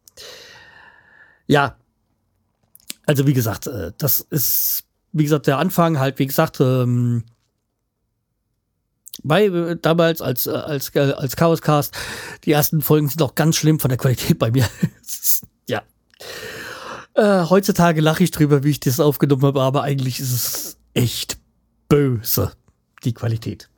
Ja. 1.47 1.77
Also 3.05 3.27
wie 3.27 3.33
gesagt, 3.33 3.67
äh, 3.67 3.91
das 3.97 4.19
ist, 4.19 4.83
wie 5.11 5.23
gesagt, 5.23 5.47
der 5.47 5.57
Anfang 5.57 5.99
halt, 5.99 6.19
wie 6.19 6.27
gesagt, 6.27 6.59
ähm, 6.59 7.23
bei 9.23 9.45
äh, 9.45 9.77
damals 9.81 10.21
als 10.21 10.47
äh, 10.47 10.51
als 10.51 10.95
als 10.95 11.35
Chaoscast 11.35 11.95
die 12.45 12.51
ersten 12.51 12.81
Folgen 12.81 13.07
sind 13.07 13.21
auch 13.21 13.35
ganz 13.35 13.57
schlimm 13.57 13.79
von 13.79 13.89
der 13.89 13.97
Qualität 13.97 14.39
bei 14.39 14.51
mir. 14.51 14.67
ja. 15.67 15.83
Äh, 17.15 17.45
heutzutage 17.45 18.01
lache 18.01 18.23
ich 18.23 18.31
drüber, 18.31 18.63
wie 18.63 18.71
ich 18.71 18.79
das 18.79 18.99
aufgenommen 18.99 19.43
habe, 19.43 19.61
aber 19.61 19.83
eigentlich 19.83 20.19
ist 20.19 20.31
es 20.31 20.77
echt 20.93 21.37
böse 21.87 22.53
die 23.03 23.13
Qualität. 23.13 23.69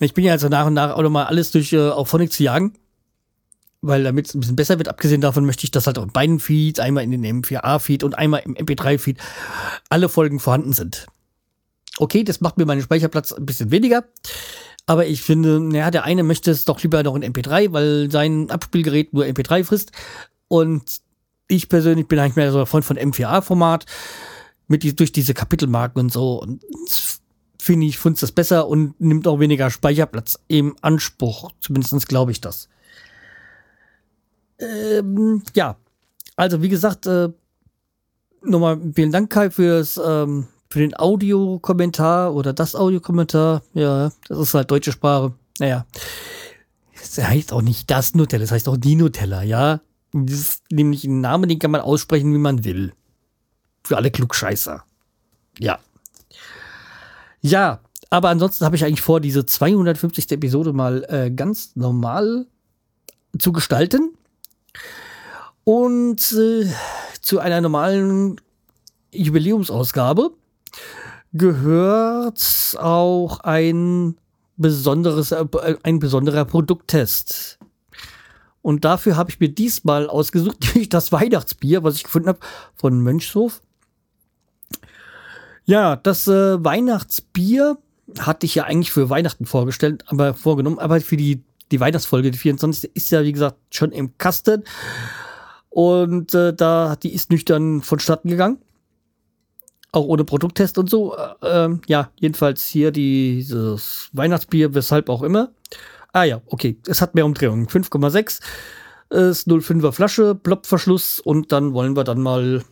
Ich 0.00 0.12
bin 0.12 0.24
ja 0.24 0.32
also 0.32 0.48
nach 0.48 0.66
und 0.66 0.74
nach 0.74 0.94
auch 0.94 1.02
nochmal 1.02 1.26
alles 1.26 1.50
durch 1.50 1.72
äh, 1.72 1.88
auf 1.88 2.08
Phonic 2.08 2.32
zu 2.32 2.42
jagen, 2.42 2.74
weil 3.80 4.02
damit 4.02 4.26
es 4.26 4.34
ein 4.34 4.40
bisschen 4.40 4.56
besser 4.56 4.78
wird. 4.78 4.88
Abgesehen 4.88 5.20
davon 5.20 5.46
möchte 5.46 5.64
ich, 5.64 5.70
dass 5.70 5.86
halt 5.86 5.98
auch 5.98 6.02
in 6.02 6.12
beiden 6.12 6.40
Feeds, 6.40 6.80
einmal 6.80 7.04
in 7.04 7.10
den 7.10 7.42
M4A-Feed 7.42 8.04
und 8.04 8.18
einmal 8.18 8.42
im 8.44 8.54
MP3-Feed, 8.54 9.18
alle 9.88 10.08
Folgen 10.08 10.40
vorhanden 10.40 10.72
sind. 10.72 11.06
Okay, 11.98 12.24
das 12.24 12.40
macht 12.40 12.58
mir 12.58 12.66
meinen 12.66 12.82
Speicherplatz 12.82 13.32
ein 13.32 13.46
bisschen 13.46 13.70
weniger. 13.70 14.04
Aber 14.86 15.06
ich 15.06 15.22
finde, 15.22 15.60
naja, 15.60 15.90
der 15.90 16.04
eine 16.04 16.24
möchte 16.24 16.50
es 16.50 16.64
doch 16.64 16.82
lieber 16.82 17.02
noch 17.02 17.14
in 17.14 17.24
MP3, 17.24 17.72
weil 17.72 18.10
sein 18.10 18.50
Abspielgerät 18.50 19.14
nur 19.14 19.24
MP3 19.24 19.64
frisst. 19.64 19.92
Und 20.48 21.03
ich 21.54 21.68
persönlich 21.68 22.08
bin 22.08 22.18
eigentlich 22.18 22.36
mehr 22.36 22.52
so 22.52 22.60
ein 22.60 22.66
Freund 22.66 22.84
von 22.84 22.98
M4A-Format. 22.98 23.86
Mit 24.66 24.98
durch 24.98 25.12
diese 25.12 25.34
Kapitelmarken 25.34 26.00
und 26.00 26.12
so. 26.12 26.40
Und 26.40 26.62
finde 27.60 27.86
ich, 27.86 27.98
finde 27.98 28.20
das 28.20 28.32
besser 28.32 28.66
und 28.66 28.98
nimmt 29.00 29.26
auch 29.26 29.38
weniger 29.38 29.70
Speicherplatz 29.70 30.38
im 30.48 30.74
Anspruch. 30.80 31.50
Zumindest 31.60 32.08
glaube 32.08 32.32
ich 32.32 32.40
das. 32.40 32.68
Ähm, 34.58 35.42
ja. 35.54 35.76
Also, 36.36 36.62
wie 36.62 36.68
gesagt, 36.68 37.06
äh, 37.06 37.28
nochmal 38.42 38.80
vielen 38.94 39.12
Dank, 39.12 39.30
Kai, 39.30 39.50
fürs 39.50 40.00
ähm, 40.04 40.48
für 40.74 40.80
den 40.80 40.96
Audiokommentar 40.96 42.34
oder 42.34 42.52
das 42.52 42.74
Audiokommentar, 42.74 43.62
ja, 43.74 44.10
das 44.26 44.38
ist 44.38 44.54
halt 44.54 44.72
deutsche 44.72 44.90
Sprache. 44.90 45.32
Naja. 45.60 45.86
Das 46.98 47.16
heißt 47.16 47.52
auch 47.52 47.62
nicht 47.62 47.90
das 47.92 48.14
Nutella, 48.14 48.42
das 48.42 48.50
heißt 48.50 48.68
auch 48.68 48.76
die 48.76 48.96
Nutella, 48.96 49.44
ja. 49.44 49.80
Das 50.16 50.38
ist 50.38 50.62
nämlich 50.70 51.04
ein 51.04 51.20
Name, 51.20 51.48
den 51.48 51.58
kann 51.58 51.72
man 51.72 51.80
aussprechen, 51.80 52.32
wie 52.32 52.38
man 52.38 52.64
will. 52.64 52.92
Für 53.82 53.96
alle 53.96 54.12
Klugscheißer. 54.12 54.84
Ja. 55.58 55.80
Ja, 57.40 57.80
aber 58.10 58.28
ansonsten 58.28 58.64
habe 58.64 58.76
ich 58.76 58.84
eigentlich 58.84 59.02
vor, 59.02 59.20
diese 59.20 59.44
250. 59.44 60.30
Episode 60.30 60.72
mal 60.72 61.04
äh, 61.08 61.30
ganz 61.32 61.74
normal 61.74 62.46
zu 63.36 63.50
gestalten. 63.50 64.16
Und 65.64 66.32
äh, 66.32 66.70
zu 67.20 67.40
einer 67.40 67.60
normalen 67.60 68.40
Jubiläumsausgabe 69.12 70.30
gehört 71.32 72.76
auch 72.78 73.40
ein 73.40 74.16
besonderes, 74.56 75.32
äh, 75.32 75.44
ein 75.82 75.98
besonderer 75.98 76.44
Produkttest. 76.44 77.58
Und 78.64 78.86
dafür 78.86 79.18
habe 79.18 79.30
ich 79.30 79.40
mir 79.40 79.50
diesmal 79.50 80.08
ausgesucht, 80.08 80.56
das 80.88 81.12
Weihnachtsbier, 81.12 81.84
was 81.84 81.96
ich 81.96 82.04
gefunden 82.04 82.28
habe 82.28 82.38
von 82.74 82.98
Mönchshof. 82.98 83.60
Ja, 85.66 85.96
das 85.96 86.26
äh, 86.28 86.64
Weihnachtsbier 86.64 87.76
hatte 88.20 88.46
ich 88.46 88.54
ja 88.54 88.64
eigentlich 88.64 88.90
für 88.90 89.10
Weihnachten 89.10 89.44
vorgestellt, 89.44 90.04
aber 90.06 90.32
vorgenommen, 90.32 90.78
aber 90.78 90.98
für 91.02 91.18
die, 91.18 91.42
die 91.72 91.78
Weihnachtsfolge, 91.78 92.30
die 92.30 92.38
24. 92.38 92.96
ist 92.96 93.10
ja, 93.10 93.22
wie 93.22 93.32
gesagt, 93.32 93.58
schon 93.68 93.92
im 93.92 94.16
Kasten. 94.16 94.64
Und 95.68 96.32
äh, 96.32 96.54
da, 96.54 96.96
die 96.96 97.12
ist 97.12 97.30
nüchtern 97.30 97.82
vonstatten 97.82 98.30
gegangen. 98.30 98.62
Auch 99.92 100.06
ohne 100.06 100.24
Produkttest 100.24 100.78
und 100.78 100.88
so. 100.88 101.14
Äh, 101.14 101.34
ähm, 101.42 101.82
ja, 101.86 102.10
jedenfalls 102.18 102.66
hier 102.66 102.92
dieses 102.92 104.08
Weihnachtsbier, 104.14 104.74
weshalb 104.74 105.10
auch 105.10 105.22
immer. 105.22 105.50
Ah 106.14 106.24
ja, 106.24 106.40
okay. 106.46 106.78
Es 106.86 107.02
hat 107.02 107.14
mehr 107.14 107.26
Umdrehungen. 107.26 107.66
5,6 107.66 108.40
ist 109.10 109.46
0,5er 109.46 109.92
Flasche, 109.92 110.34
Plopverschluss 110.34 111.20
und 111.20 111.52
dann 111.52 111.74
wollen 111.74 111.94
wir 111.96 112.04
dann 112.04 112.22
mal 112.22 112.64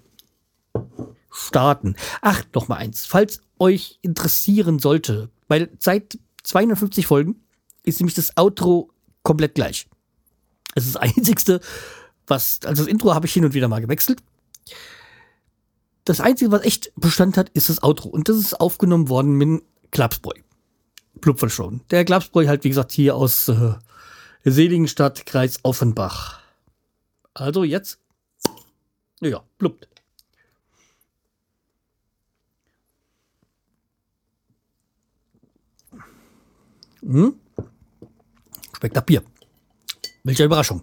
starten. 1.31 1.97
Ach, 2.23 2.43
noch 2.55 2.69
mal 2.69 2.77
eins. 2.77 3.05
Falls 3.05 3.41
euch 3.59 3.99
interessieren 4.01 4.79
sollte, 4.79 5.29
weil 5.49 5.69
seit 5.79 6.19
250 6.45 7.07
Folgen 7.07 7.43
ist 7.83 8.01
nämlich 8.01 8.15
das 8.15 8.37
Outro 8.39 8.91
komplett 9.23 9.55
gleich. 9.55 9.87
Es 10.75 10.87
ist 10.87 10.95
das 10.95 11.03
einzigste, 11.17 11.61
was, 12.27 12.61
also 12.65 12.85
das 12.85 12.91
Intro 12.91 13.15
habe 13.15 13.27
ich 13.27 13.35
hin 13.35 13.45
und 13.45 13.53
wieder 13.53 13.69
mal 13.69 13.81
gewechselt 13.81 14.23
das 16.05 16.21
Einzige, 16.21 16.51
was 16.51 16.65
echt 16.65 16.93
Bestand 16.97 17.37
hat, 17.37 17.49
ist 17.51 17.69
das 17.69 17.83
Outro. 17.83 18.09
Und 18.09 18.29
das 18.29 18.37
ist 18.37 18.61
aufgenommen 18.61 19.09
worden 19.09 19.37
mit 19.37 19.63
Klapsbräu. 19.91 20.35
Blubfer 21.23 21.49
schon. 21.49 21.81
Der 21.91 22.05
Klapsbräu 22.05 22.47
halt, 22.47 22.65
wie 22.65 22.69
gesagt, 22.69 22.93
hier 22.93 23.17
aus 23.17 23.49
äh, 23.49 23.75
Seligenstadt, 24.45 25.25
Kreis 25.25 25.61
Offenbach. 25.63 26.41
Also 27.33 27.65
jetzt. 27.65 27.99
Ja, 29.21 29.43
blubbt. 29.57 29.89
Hm? 37.01 37.35
Schmeckt 38.77 38.95
nach 38.95 39.03
Bier. 39.03 39.23
Welche 40.25 40.45
Überraschung. 40.45 40.83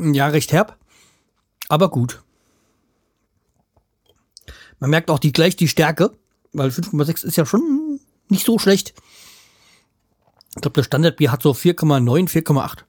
Ja, 0.00 0.28
recht 0.28 0.52
herb, 0.52 0.78
aber 1.68 1.90
gut. 1.90 2.22
Man 4.78 4.90
merkt 4.90 5.10
auch 5.10 5.18
die, 5.18 5.32
gleich 5.32 5.56
die 5.56 5.68
Stärke, 5.68 6.16
weil 6.52 6.70
5,6 6.70 7.24
ist 7.26 7.36
ja 7.36 7.44
schon 7.44 8.00
nicht 8.28 8.46
so 8.46 8.58
schlecht. 8.58 8.94
Ich 10.56 10.62
glaube, 10.62 10.76
das 10.76 10.86
Standardbier 10.86 11.30
hat 11.30 11.42
so 11.42 11.52
4,9, 11.52 12.28
4,8. 12.28 12.84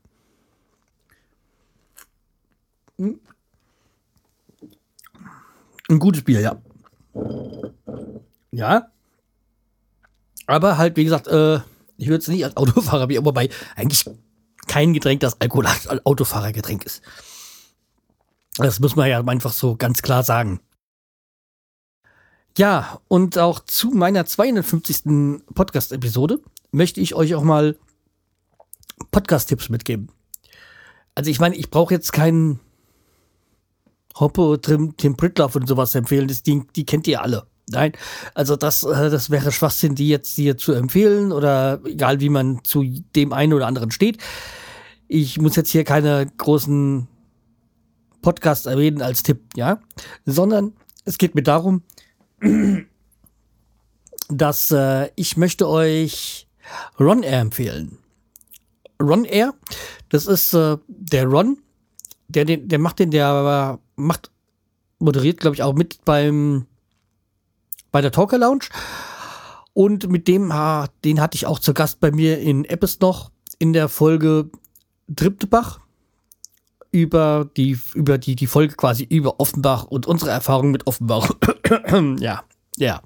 Hm. 2.98 3.20
Ein 5.90 6.00
gutes 6.00 6.24
Bier, 6.24 6.40
ja. 6.40 6.62
Ja. 8.52 8.88
Aber 10.48 10.78
halt, 10.78 10.96
wie 10.96 11.04
gesagt, 11.04 11.28
äh, 11.28 11.60
ich 11.98 12.08
würde 12.08 12.20
es 12.20 12.28
nicht 12.30 12.46
als 12.46 12.56
Autofahrerbier, 12.58 13.26
wobei 13.26 13.50
eigentlich 13.76 14.06
kein 14.72 14.94
Getränk, 14.94 15.20
das 15.20 15.42
Alkohol 15.42 15.68
Autofahrergetränk 16.06 16.86
ist. 16.86 17.02
Das 18.56 18.80
muss 18.80 18.96
man 18.96 19.10
ja 19.10 19.20
einfach 19.20 19.52
so 19.52 19.76
ganz 19.76 20.02
klar 20.02 20.24
sagen. 20.24 20.62
Ja, 22.58 23.02
und 23.10 23.38
auch 23.38 23.60
zu 23.60 23.92
meiner 23.92 24.26
250. 24.26 25.44
Podcast-Episode 25.54 26.40
möchte 26.72 27.02
ich 27.02 27.16
euch 27.16 27.36
auch 27.36 27.44
mal 27.44 27.78
Podcast-Tipps 29.12 29.68
mitgeben. 29.68 30.08
Also 31.16 31.30
ich 31.30 31.42
meine, 31.42 31.58
ich 31.58 31.70
brauche 31.70 31.94
jetzt 31.94 32.14
keinen 32.14 32.62
Hoppe, 34.18 34.58
Tim, 34.62 34.96
Tim 34.96 35.18
Pritloff 35.18 35.58
und 35.58 35.68
sowas 35.68 35.96
empfehlen. 35.96 36.30
Das, 36.30 36.44
die, 36.44 36.66
die 36.78 36.86
kennt 36.86 37.08
ihr 37.08 37.22
alle. 37.22 37.46
Nein, 37.68 37.92
also 38.36 38.56
das, 38.56 38.84
äh, 38.84 39.10
das 39.10 39.30
wäre 39.30 39.52
Schwachsinn, 39.52 39.96
die 39.96 40.08
jetzt 40.08 40.36
hier 40.36 40.58
zu 40.58 40.72
empfehlen 40.72 41.34
oder 41.34 41.82
egal 41.84 42.22
wie 42.22 42.30
man 42.30 42.64
zu 42.64 42.86
dem 43.16 43.34
einen 43.34 43.52
oder 43.52 43.68
anderen 43.68 43.92
steht. 43.92 44.18
Ich 45.14 45.42
muss 45.42 45.58
jetzt 45.58 45.72
hier 45.72 45.84
keine 45.84 46.26
großen 46.38 47.06
Podcasts 48.22 48.66
erwähnen 48.66 49.02
als 49.02 49.24
Tipp, 49.24 49.42
ja, 49.58 49.82
sondern 50.26 50.72
es 51.04 51.18
geht 51.18 51.36
mir 51.36 51.44
darum, 51.44 51.84
dass 54.30 54.72
äh, 54.72 55.10
ich 55.18 55.36
möchte 55.36 55.68
euch 55.68 56.48
Ron 56.98 57.24
Air 57.24 57.42
empfehlen. 57.42 57.98
Ron 59.02 59.26
Air, 59.26 59.54
das 60.08 60.28
ist 60.28 60.54
äh, 60.54 60.78
der 60.88 61.26
Ron, 61.26 61.58
der, 62.30 62.46
der, 62.46 62.56
der 62.56 62.80
macht 62.80 63.00
den, 63.00 63.12
der 63.12 63.80
macht, 63.98 64.32
moderiert, 65.00 65.42
glaube 65.42 65.58
ich, 65.58 65.64
auch 65.64 65.74
mit 65.74 66.06
beim 66.06 66.68
bei 67.92 68.00
der 68.00 68.14
Talker 68.14 68.38
Lounge. 68.38 68.70
Und 69.74 70.10
mit 70.10 70.30
dem, 70.30 70.54
den 71.04 71.20
hatte 71.20 71.36
ich 71.36 71.48
auch 71.48 71.60
zu 71.60 71.74
Gast 71.74 72.00
bei 72.00 72.12
mir 72.12 72.40
in 72.40 72.64
Eppes 72.64 73.02
noch 73.02 73.30
in 73.60 73.74
der 73.74 73.90
Folge 73.90 74.50
Triptebach 75.16 75.80
über 76.92 77.50
die, 77.56 77.80
über 77.94 78.18
die, 78.18 78.36
die 78.36 78.48
Folge 78.48 78.76
quasi 78.76 79.04
über 79.04 79.40
Offenbach 79.40 79.86
und 79.86 80.06
unsere 80.06 80.32
Erfahrung 80.32 80.72
mit 80.72 80.88
Offenbach. 80.88 81.32
ja, 82.20 82.44
ja. 82.78 83.02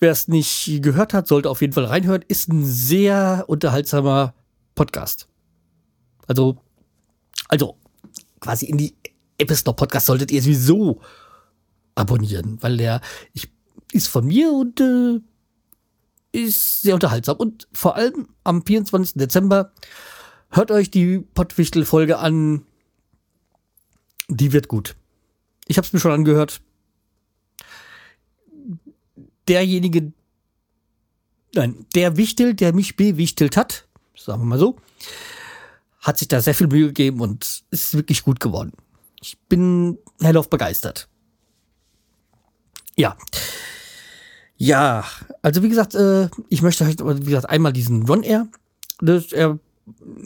Wer 0.00 0.12
es 0.12 0.28
nicht 0.28 0.82
gehört 0.82 1.12
hat, 1.12 1.26
sollte 1.26 1.50
auf 1.50 1.60
jeden 1.60 1.72
Fall 1.72 1.86
reinhören. 1.86 2.24
Ist 2.28 2.48
ein 2.48 2.64
sehr 2.64 3.44
unterhaltsamer 3.48 4.34
Podcast. 4.74 5.28
Also, 6.26 6.58
also 7.48 7.76
quasi 8.40 8.66
in 8.66 8.78
die 8.78 8.94
Episode 9.38 9.74
Podcast 9.74 10.06
solltet 10.06 10.30
ihr 10.30 10.42
sowieso 10.42 11.00
abonnieren, 11.94 12.58
weil 12.60 12.76
der 12.76 13.00
ich, 13.32 13.50
ist 13.92 14.08
von 14.08 14.26
mir 14.26 14.52
und 14.52 14.80
äh, 14.80 15.20
ist 16.32 16.82
sehr 16.82 16.94
unterhaltsam. 16.94 17.36
Und 17.36 17.68
vor 17.72 17.96
allem 17.96 18.28
am 18.44 18.64
24. 18.64 19.14
Dezember 19.14 19.72
hört 20.56 20.70
euch 20.70 20.90
die 20.90 21.18
Pottwichtel-Folge 21.18 22.18
an. 22.18 22.64
Die 24.28 24.52
wird 24.52 24.68
gut. 24.68 24.96
Ich 25.66 25.76
habe 25.76 25.86
es 25.86 25.92
mir 25.92 26.00
schon 26.00 26.12
angehört. 26.12 26.60
Derjenige, 29.48 30.12
nein, 31.54 31.86
der 31.94 32.16
Wichtel, 32.16 32.54
der 32.54 32.72
mich 32.72 32.96
bewichtelt 32.96 33.56
hat, 33.56 33.86
sagen 34.16 34.40
wir 34.40 34.46
mal 34.46 34.58
so, 34.58 34.76
hat 36.00 36.18
sich 36.18 36.28
da 36.28 36.40
sehr 36.40 36.54
viel 36.54 36.68
Mühe 36.68 36.86
gegeben 36.88 37.20
und 37.20 37.64
ist 37.70 37.94
wirklich 37.94 38.22
gut 38.22 38.40
geworden. 38.40 38.72
Ich 39.20 39.38
bin 39.48 39.98
hellauf 40.20 40.48
begeistert. 40.48 41.08
Ja. 42.96 43.16
Ja, 44.56 45.04
also 45.42 45.62
wie 45.62 45.68
gesagt, 45.68 45.94
äh, 45.94 46.28
ich 46.48 46.62
möchte 46.62 46.86
halt, 46.86 47.04
wie 47.04 47.24
gesagt, 47.24 47.50
einmal 47.50 47.72
diesen 47.72 48.06
Ron 48.06 48.22
Air. 48.22 48.46
Das, 49.00 49.32
er 49.32 49.58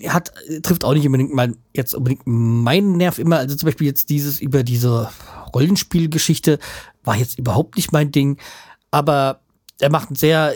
hat, 0.07 0.33
trifft 0.62 0.85
auch 0.85 0.95
nicht 0.95 1.07
unbedingt 1.07 1.35
mein, 1.35 1.57
jetzt 1.75 1.95
unbedingt 1.95 2.23
meinen 2.27 2.97
Nerv 2.97 3.19
immer. 3.19 3.38
Also 3.38 3.57
zum 3.57 3.67
Beispiel 3.67 3.87
jetzt 3.87 4.11
dieses 4.11 4.41
über 4.41 4.62
diese 4.62 5.11
Rollenspielgeschichte 5.55 6.59
war 7.05 7.17
jetzt 7.17 7.38
überhaupt 7.38 7.77
nicht 7.77 7.93
mein 7.93 8.12
Ding. 8.12 8.38
Aber 8.91 9.41
er 9.81 9.91
macht 9.91 10.09
einen 10.09 10.17
sehr 10.17 10.55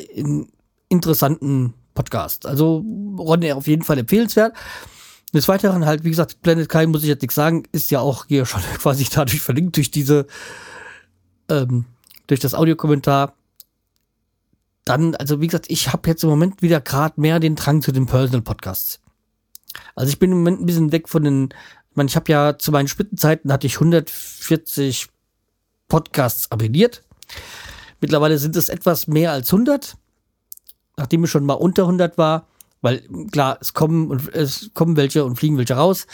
interessanten 0.89 1.75
Podcast. 1.95 2.47
Also 2.47 2.85
Ron 3.19 3.43
Air 3.43 3.57
auf 3.57 3.67
jeden 3.67 3.83
Fall 3.83 3.99
empfehlenswert. 3.99 4.55
Des 5.35 5.49
Weiteren 5.49 5.87
halt, 5.87 6.05
wie 6.05 6.11
gesagt, 6.11 6.43
Planet 6.43 6.69
Kai 6.69 6.87
muss 6.87 7.03
ich 7.03 7.09
jetzt 7.09 7.23
nichts 7.23 7.35
sagen, 7.35 7.65
ist 7.73 7.91
ja 7.91 8.01
auch 8.01 8.27
hier 8.27 8.47
schon 8.47 8.63
quasi 8.79 9.07
dadurch 9.13 9.41
verlinkt 9.41 9.77
durch 9.77 9.91
diese, 9.91 10.27
ähm, 11.49 11.87
durch 12.27 12.41
das 12.41 12.55
Audiokommentar. 12.55 13.35
Dann, 14.85 15.15
also 15.15 15.41
wie 15.41 15.47
gesagt, 15.47 15.67
ich 15.69 15.93
habe 15.93 16.09
jetzt 16.09 16.25
im 16.25 16.31
Moment 16.31 16.63
wieder 16.63 16.81
gerade 16.81 17.21
mehr 17.21 17.39
den 17.41 17.57
Drang 17.57 17.83
zu 17.83 17.93
den 17.93 18.07
Personal 18.07 18.43
Podcasts. 18.43 19.01
Also 19.95 20.11
ich 20.11 20.19
bin 20.19 20.33
im 20.33 20.39
Moment 20.39 20.61
ein 20.61 20.67
bisschen 20.67 20.93
weg 20.93 21.09
von 21.09 21.25
den, 21.25 21.45
ich 21.91 21.97
meine, 21.97 22.09
ich 22.09 22.17
habe 22.17 22.31
ja 22.33 22.59
zu 22.59 22.73
meinen 22.73 22.89
Spitzenzeiten 22.89 23.53
hatte 23.53 23.67
ich 23.67 23.75
140 23.75 25.09
Podcasts 25.89 26.51
abonniert. 26.51 27.03
Mittlerweile 28.01 28.39
sind 28.39 28.57
es 28.57 28.69
etwas 28.69 29.07
mehr 29.07 29.31
als 29.33 29.53
100, 29.53 29.97
nachdem 30.97 31.25
ich 31.25 31.31
schon 31.31 31.45
mal 31.45 31.55
unter 31.55 31.83
100 31.83 32.19
war. 32.19 32.49
Weil 32.81 33.01
klar, 33.31 33.59
es 33.61 33.75
kommen 33.75 34.11
und 34.11 34.35
es 34.35 34.71
kommen 34.75 34.97
welche 34.97 35.25
und 35.25 35.37
fliegen 35.37 35.57
welche 35.57 35.75
raus. 35.75 36.07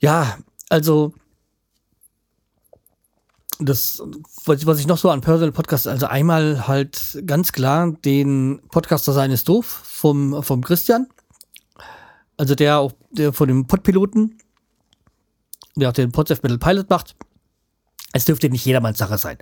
Ja, 0.00 0.38
also 0.68 1.14
das, 3.58 4.02
was 4.44 4.80
ich 4.80 4.86
noch 4.86 4.98
so 4.98 5.10
an 5.10 5.20
Personal 5.20 5.52
Podcasts, 5.52 5.86
also 5.86 6.06
einmal 6.06 6.68
halt 6.68 7.22
ganz 7.26 7.52
klar 7.52 7.92
den 8.04 8.60
Podcaster 8.70 9.12
sein 9.12 9.30
ist 9.30 9.48
doof 9.48 9.66
vom, 9.66 10.42
vom 10.42 10.62
Christian. 10.62 11.06
Also 12.36 12.54
der 12.54 12.78
auch, 12.78 12.92
der 13.10 13.32
von 13.32 13.48
dem 13.48 13.66
Podpiloten, 13.66 14.38
der 15.74 15.88
auch 15.88 15.94
den 15.94 16.12
Podsef 16.12 16.42
Metal 16.42 16.58
Pilot 16.58 16.90
macht. 16.90 17.16
Es 18.12 18.24
dürfte 18.24 18.48
nicht 18.50 18.64
jedermanns 18.64 18.98
Sache 18.98 19.18
sein. 19.18 19.38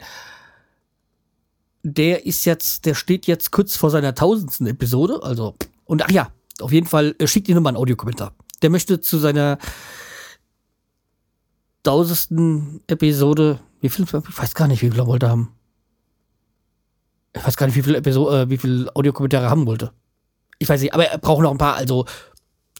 Der 1.82 2.24
ist 2.24 2.44
jetzt, 2.44 2.86
der 2.86 2.94
steht 2.94 3.26
jetzt 3.26 3.50
kurz 3.50 3.76
vor 3.76 3.90
seiner 3.90 4.14
tausendsten 4.14 4.66
Episode, 4.66 5.20
also 5.22 5.54
und 5.84 6.02
ach 6.02 6.10
ja, 6.10 6.32
auf 6.60 6.72
jeden 6.72 6.86
Fall 6.86 7.14
äh, 7.18 7.26
schickt 7.26 7.48
ihr 7.48 7.54
nochmal 7.54 7.72
einen 7.72 7.78
Audiokommentar. 7.78 8.34
Der 8.62 8.70
möchte 8.70 9.00
zu 9.00 9.18
seiner 9.18 9.58
tausendsten 11.82 12.80
Episode, 12.86 13.60
wie 13.84 13.90
viel, 13.90 14.06
ich 14.06 14.38
weiß 14.38 14.54
gar 14.54 14.66
nicht, 14.66 14.80
wie 14.80 14.90
viel 14.90 14.98
er 14.98 15.06
wollte 15.06 15.28
haben. 15.28 15.54
Ich 17.36 17.46
weiß 17.46 17.56
gar 17.56 17.66
nicht, 17.66 17.76
wie 17.76 17.82
viel 17.82 17.94
Episode, 17.96 18.42
äh, 18.42 18.50
wie 18.50 18.56
viel 18.56 18.88
Audiokommentare 18.94 19.50
haben 19.50 19.66
wollte. 19.66 19.92
Ich 20.58 20.68
weiß 20.68 20.80
nicht, 20.80 20.94
aber 20.94 21.06
er 21.06 21.18
braucht 21.18 21.42
noch 21.42 21.50
ein 21.50 21.58
paar, 21.58 21.74
also 21.74 22.06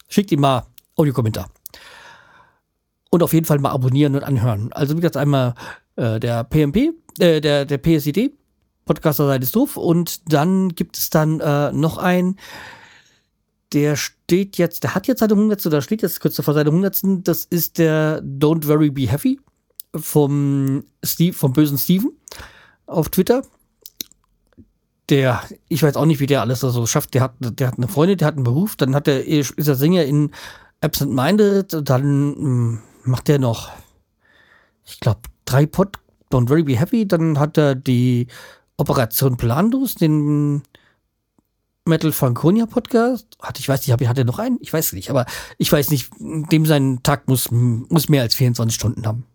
schickt 0.07 0.31
ihm 0.31 0.39
mal 0.39 0.65
Audiokommentar. 0.95 1.49
Und 3.11 3.21
auf 3.21 3.33
jeden 3.33 3.45
Fall 3.45 3.59
mal 3.59 3.69
abonnieren 3.69 4.15
und 4.15 4.23
anhören. 4.23 4.73
Also 4.73 4.95
wie 4.95 5.01
gesagt, 5.01 5.17
einmal 5.17 5.53
äh, 5.95 6.19
der 6.19 6.43
PMP, 6.43 6.93
äh, 7.19 7.39
der, 7.39 7.65
der 7.65 7.77
PSID, 7.77 8.33
Podcaster 8.85 9.27
seid 9.27 9.43
ist 9.43 9.55
doof. 9.55 9.77
Und 9.77 10.33
dann 10.33 10.69
gibt 10.69 10.97
es 10.97 11.11
dann 11.11 11.39
äh, 11.39 11.71
noch 11.71 11.99
einen, 11.99 12.39
der 13.73 13.95
steht 13.95 14.57
jetzt, 14.57 14.83
der 14.83 14.95
hat 14.95 15.05
jetzt 15.05 15.19
seine 15.19 15.33
100. 15.33 15.65
oder 15.67 15.81
steht 15.81 16.01
jetzt 16.01 16.19
kurz 16.19 16.41
vor 16.41 16.53
seine 16.55 16.71
100. 16.71 17.27
Das 17.27 17.45
ist 17.45 17.77
der 17.77 18.23
Don't 18.23 18.67
Worry 18.67 18.89
Be 18.89 19.07
Heavy 19.07 19.39
vom 19.95 20.83
Steve, 21.03 21.33
vom 21.33 21.53
bösen 21.53 21.77
Steven 21.77 22.11
auf 22.85 23.09
Twitter. 23.09 23.43
Der, 25.09 25.43
ich 25.67 25.83
weiß 25.83 25.97
auch 25.97 26.05
nicht, 26.05 26.19
wie 26.19 26.25
der 26.25 26.41
alles 26.41 26.61
so 26.61 26.85
schafft. 26.87 27.13
Der 27.13 27.21
hat, 27.21 27.35
der 27.39 27.67
hat 27.67 27.77
eine 27.77 27.87
Freundin, 27.87 28.17
der 28.17 28.27
hat 28.27 28.35
einen 28.35 28.43
Beruf, 28.43 28.75
dann 28.75 28.95
hat 28.95 29.07
er, 29.07 29.25
ist 29.25 29.55
er 29.57 29.75
Sänger 29.75 30.03
in 30.05 30.31
Absent 30.81 31.13
Minded, 31.13 31.87
dann 31.87 32.03
hm, 32.35 32.81
macht 33.03 33.29
er 33.29 33.39
noch, 33.39 33.71
ich 34.83 34.99
glaube, 34.99 35.21
drei 35.45 35.65
Pod, 35.65 35.99
Don't 36.31 36.49
Worry 36.49 36.63
Be 36.63 36.79
Heavy, 36.79 37.07
dann 37.07 37.39
hat 37.39 37.57
er 37.57 37.75
die 37.75 38.27
Operation 38.77 39.37
Plandos, 39.37 39.95
den 39.95 40.63
Metal 41.85 42.11
Franconia 42.11 42.65
Podcast. 42.65 43.27
Hat, 43.39 43.59
ich 43.59 43.69
weiß 43.69 43.87
nicht, 43.87 44.07
hat 44.07 44.17
er 44.17 44.25
noch 44.25 44.39
einen? 44.39 44.57
Ich 44.59 44.73
weiß 44.73 44.93
nicht, 44.93 45.09
aber 45.09 45.25
ich 45.57 45.71
weiß 45.71 45.91
nicht, 45.91 46.09
dem 46.19 46.65
sein 46.65 47.01
Tag 47.03 47.27
muss, 47.27 47.51
muss 47.51 48.09
mehr 48.09 48.23
als 48.23 48.35
24 48.35 48.75
Stunden 48.75 49.05
haben. 49.05 49.25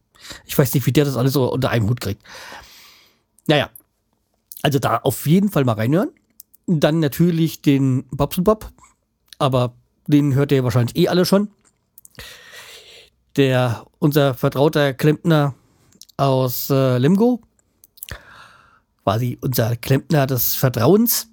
Ich 0.46 0.56
weiß 0.56 0.74
nicht, 0.74 0.86
wie 0.86 0.92
der 0.92 1.04
das 1.04 1.16
alles 1.16 1.32
so 1.32 1.50
unter 1.50 1.70
einem 1.70 1.88
Hut 1.88 2.00
kriegt. 2.00 2.22
Naja, 3.46 3.70
also 4.62 4.78
da 4.78 4.98
auf 4.98 5.26
jeden 5.26 5.50
Fall 5.50 5.64
mal 5.64 5.74
reinhören. 5.74 6.10
Dann 6.66 7.00
natürlich 7.00 7.62
den 7.62 8.04
Bobson 8.10 8.44
Bob, 8.44 8.70
aber 9.38 9.74
den 10.06 10.34
hört 10.34 10.52
ihr 10.52 10.64
wahrscheinlich 10.64 10.96
eh 10.96 11.08
alle 11.08 11.24
schon. 11.24 11.50
Der, 13.36 13.86
unser 13.98 14.34
vertrauter 14.34 14.92
Klempner 14.92 15.54
aus 16.16 16.68
äh, 16.70 16.98
Limgo, 16.98 17.40
quasi 19.04 19.38
unser 19.40 19.76
Klempner 19.76 20.26
des 20.26 20.54
Vertrauens. 20.54 21.28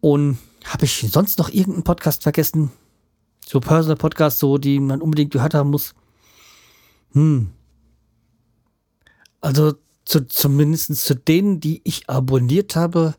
Und 0.00 0.38
habe 0.64 0.84
ich 0.84 1.06
sonst 1.10 1.38
noch 1.38 1.48
irgendeinen 1.48 1.84
Podcast 1.84 2.22
vergessen? 2.22 2.70
So 3.46 3.60
Personal 3.60 3.96
Podcast, 3.96 4.38
so 4.38 4.58
die 4.58 4.80
man 4.80 5.02
unbedingt 5.02 5.32
gehört 5.32 5.54
haben 5.54 5.70
muss. 5.70 5.94
Hm. 7.12 7.50
Also 9.42 9.74
zu, 10.04 10.26
zumindest 10.26 10.96
zu 10.96 11.14
denen, 11.14 11.60
die 11.60 11.82
ich 11.84 12.08
abonniert 12.08 12.74
habe, 12.74 13.14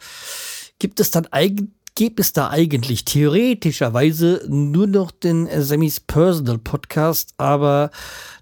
gibt 0.80 1.00
es 1.00 1.12
dann 1.12 1.28
eigentlich 1.28 1.70
gibt 1.96 2.20
es 2.20 2.34
da 2.34 2.50
eigentlich 2.50 3.06
theoretischerweise 3.06 4.44
nur 4.48 4.88
noch 4.88 5.12
den 5.12 5.48
Sammys 5.62 6.00
Personal 6.00 6.58
Podcast, 6.58 7.36
aber 7.38 7.92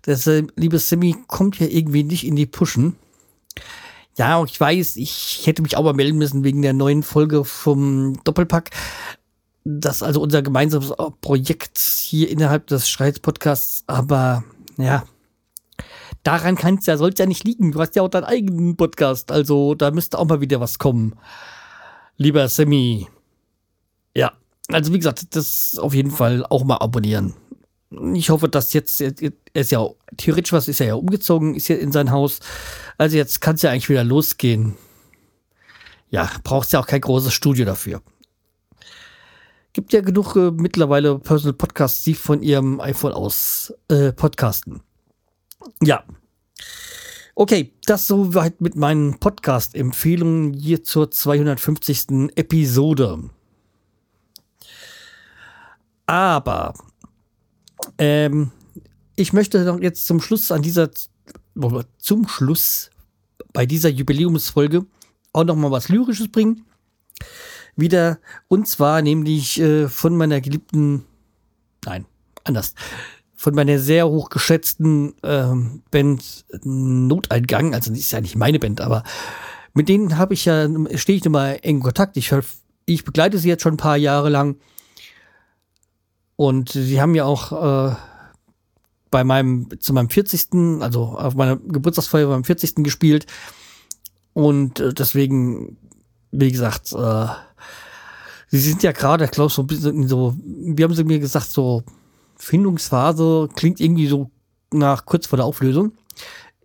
der 0.06 0.17
liebe 0.56 0.80
Sammy 0.80 1.17
kommt 1.28 1.60
ja 1.60 1.67
irgendwie 1.67 2.04
nicht 2.04 2.26
in 2.26 2.38
die 2.38 2.46
Pushen. 2.46 2.96
Ja, 4.17 4.44
ich 4.44 4.60
weiß, 4.60 4.96
ich 4.96 5.41
hätte 5.46 5.62
mich 5.62 5.76
auch 5.76 5.84
mal 5.84 5.94
melden 5.94 6.17
müssen 6.17 6.44
wegen 6.44 6.62
der 6.62 6.74
neuen 6.74 7.04
Folge 7.04 7.44
vom 7.44 8.22
Doppelpack. 8.24 8.70
Das 9.63 9.98
ist 9.98 10.04
also 10.04 10.22
unser 10.22 10.41
gemeinsames 10.41 10.94
Projekt 11.22 11.78
hier 11.78 12.30
innerhalb 12.30 12.67
des 12.67 12.89
Streits-Podcasts. 12.89 13.84
Aber 13.88 14.44
ja, 14.78 15.04
daran 16.23 16.55
kann 16.55 16.75
es 16.75 16.86
ja, 16.86 16.97
soll 16.97 17.12
es 17.12 17.19
ja 17.19 17.25
nicht 17.25 17.43
liegen. 17.43 17.71
Du 17.71 17.79
hast 17.79 17.95
ja 17.95 18.01
auch 18.01 18.10
deinen 18.10 18.25
eigenen 18.25 18.77
Podcast. 18.77 19.31
Also 19.31 19.75
da 19.75 19.91
müsste 19.91 20.19
auch 20.19 20.25
mal 20.25 20.41
wieder 20.41 20.60
was 20.60 20.79
kommen. 20.79 21.15
Lieber 22.17 22.47
Sammy. 22.47 23.07
Ja, 24.15 24.34
also 24.71 24.93
wie 24.93 24.97
gesagt, 24.97 25.36
das 25.36 25.77
auf 25.79 25.93
jeden 25.93 26.12
Fall 26.12 26.45
auch 26.49 26.63
mal 26.63 26.77
abonnieren 26.77 27.34
ich 28.13 28.29
hoffe, 28.29 28.47
dass 28.47 28.73
jetzt, 28.73 29.01
er 29.01 29.13
ist 29.53 29.71
ja 29.71 29.86
theoretisch 30.17 30.53
was, 30.53 30.67
ist 30.67 30.79
er 30.79 30.88
ja 30.88 30.95
umgezogen, 30.95 31.55
ist 31.55 31.67
ja 31.67 31.75
in 31.75 31.91
sein 31.91 32.12
Haus. 32.12 32.39
Also 32.97 33.17
jetzt 33.17 33.41
kann 33.41 33.55
es 33.55 33.62
ja 33.62 33.71
eigentlich 33.71 33.89
wieder 33.89 34.03
losgehen. 34.03 34.75
Ja, 36.10 36.29
braucht 36.43 36.71
ja 36.71 36.79
auch 36.79 36.88
kein 36.88 37.01
großes 37.01 37.34
Studio 37.34 37.65
dafür. 37.65 38.01
Gibt 39.73 39.93
ja 39.93 40.01
genug 40.01 40.36
äh, 40.36 40.51
mittlerweile 40.51 41.19
Personal 41.19 41.53
Podcasts, 41.53 42.03
die 42.03 42.13
von 42.13 42.41
ihrem 42.41 42.81
iPhone 42.81 43.13
aus 43.13 43.73
äh, 43.88 44.12
podcasten. 44.12 44.81
Ja. 45.82 46.04
Okay, 47.36 47.74
das 47.86 48.08
soweit 48.08 48.62
mit 48.62 48.76
meinen 48.76 49.19
Podcast-Empfehlungen 49.19 50.54
hier 50.54 50.84
zur 50.84 51.12
250. 51.12 52.32
Episode. 52.36 53.30
Aber 56.06 56.74
Ähm, 57.97 58.52
ich 59.15 59.34
möchte 59.34 59.63
noch 59.63 59.80
jetzt 59.80 60.06
zum 60.06 60.21
Schluss 60.21 60.52
an 60.52 60.62
dieser, 60.62 60.89
zum 61.97 62.28
Schluss 62.28 62.89
bei 63.54 63.65
dieser 63.65 63.89
Jubiläumsfolge 63.89 64.86
auch 65.34 65.43
noch 65.43 65.56
mal 65.56 65.71
was 65.71 65.89
Lyrisches 65.89 66.32
bringen. 66.32 66.65
Wieder, 67.76 68.19
und 68.47 68.67
zwar 68.67 69.02
nämlich 69.02 69.60
äh, 69.60 69.88
von 69.88 70.17
meiner 70.17 70.41
geliebten, 70.41 71.06
nein, 71.86 72.06
anders, 72.43 72.76
von 73.41 73.56
meiner 73.56 73.80
sehr 73.80 74.08
hochgeschätzten 74.08 75.15
ähm, 75.23 75.82
Band 75.89 76.45
Noteingang, 76.63 77.73
also 77.73 77.89
das 77.89 77.99
ist 77.99 78.12
ja 78.12 78.21
nicht 78.21 78.36
meine 78.36 78.60
Band, 78.60 78.82
aber 78.82 79.01
mit 79.73 79.89
denen 79.89 80.19
habe 80.19 80.36
ich 80.36 80.45
ja, 80.45 80.67
stehe 80.93 81.17
ich 81.17 81.25
immer 81.25 81.63
in 81.63 81.80
Kontakt. 81.80 82.17
Ich, 82.17 82.32
ich 82.86 83.04
begleite 83.04 83.39
sie 83.39 83.47
jetzt 83.47 83.63
schon 83.63 83.73
ein 83.73 83.77
paar 83.77 83.97
Jahre 83.97 84.30
lang. 84.30 84.58
Und 86.36 86.69
sie 86.69 87.01
haben 87.01 87.15
ja 87.15 87.25
auch 87.25 87.51
äh, 87.51 87.95
bei 89.10 89.23
meinem, 89.23 89.69
zu 89.80 89.91
meinem 89.93 90.12
40., 90.12 90.82
also 90.82 91.06
auf 91.06 91.34
meiner 91.34 91.56
Geburtstagsfeier 91.56 92.27
beim 92.27 92.43
40. 92.43 92.75
gespielt. 92.84 93.25
Und 94.34 94.80
äh, 94.80 94.93
deswegen, 94.93 95.77
wie 96.30 96.51
gesagt, 96.51 96.93
äh, 96.93 97.25
sie 98.49 98.60
sind 98.60 98.84
ja 98.84 98.91
gerade, 98.91 99.25
ich 99.25 99.32
glaube, 99.32 99.51
so 99.51 99.63
ein 99.63 99.67
bisschen 99.67 100.08
so, 100.08 100.36
wie 100.45 100.84
haben 100.84 100.93
sie 100.93 101.06
mir 101.06 101.17
gesagt, 101.17 101.49
so 101.49 101.84
Findungsphase 102.41 103.49
klingt 103.56 103.80
irgendwie 103.80 104.08
so 104.08 104.32
nach 104.73 105.06
kurz 105.06 105.27
vor 105.27 105.38
der 105.38 105.45
Auflösung. 105.45 105.93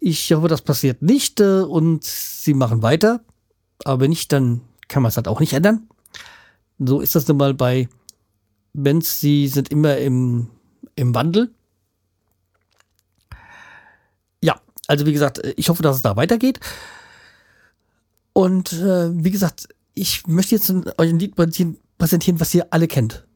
Ich 0.01 0.33
hoffe, 0.33 0.49
das 0.49 0.62
passiert 0.62 1.03
nicht 1.03 1.41
äh, 1.41 1.61
und 1.61 2.03
sie 2.03 2.55
machen 2.55 2.83
weiter. 2.83 3.21
Aber 3.85 4.01
wenn 4.01 4.11
nicht, 4.11 4.33
dann 4.33 4.62
kann 4.89 5.03
man 5.03 5.11
es 5.11 5.17
halt 5.17 5.29
auch 5.29 5.41
nicht 5.41 5.53
ändern. 5.53 5.87
So 6.79 7.01
ist 7.01 7.15
das 7.15 7.29
nun 7.29 7.37
mal 7.37 7.53
bei 7.53 7.89
Bands, 8.73 9.21
die 9.21 9.49
sind 9.49 9.71
immer 9.71 9.99
im, 9.99 10.49
im 10.95 11.15
Wandel. 11.15 11.51
Ja, 14.43 14.61
also 14.87 15.05
wie 15.05 15.12
gesagt, 15.12 15.41
ich 15.57 15.69
hoffe, 15.69 15.83
dass 15.83 15.97
es 15.97 16.03
da 16.03 16.17
weitergeht. 16.17 16.59
Und 18.33 18.73
äh, 18.73 19.11
wie 19.12 19.31
gesagt, 19.31 19.69
ich 19.95 20.27
möchte 20.27 20.55
jetzt 20.55 20.71
euch 20.71 21.11
ein 21.11 21.19
Lied 21.19 21.35
präsentieren, 21.37 22.41
was 22.41 22.55
ihr 22.55 22.67
alle 22.71 22.89
kennt. 22.89 23.27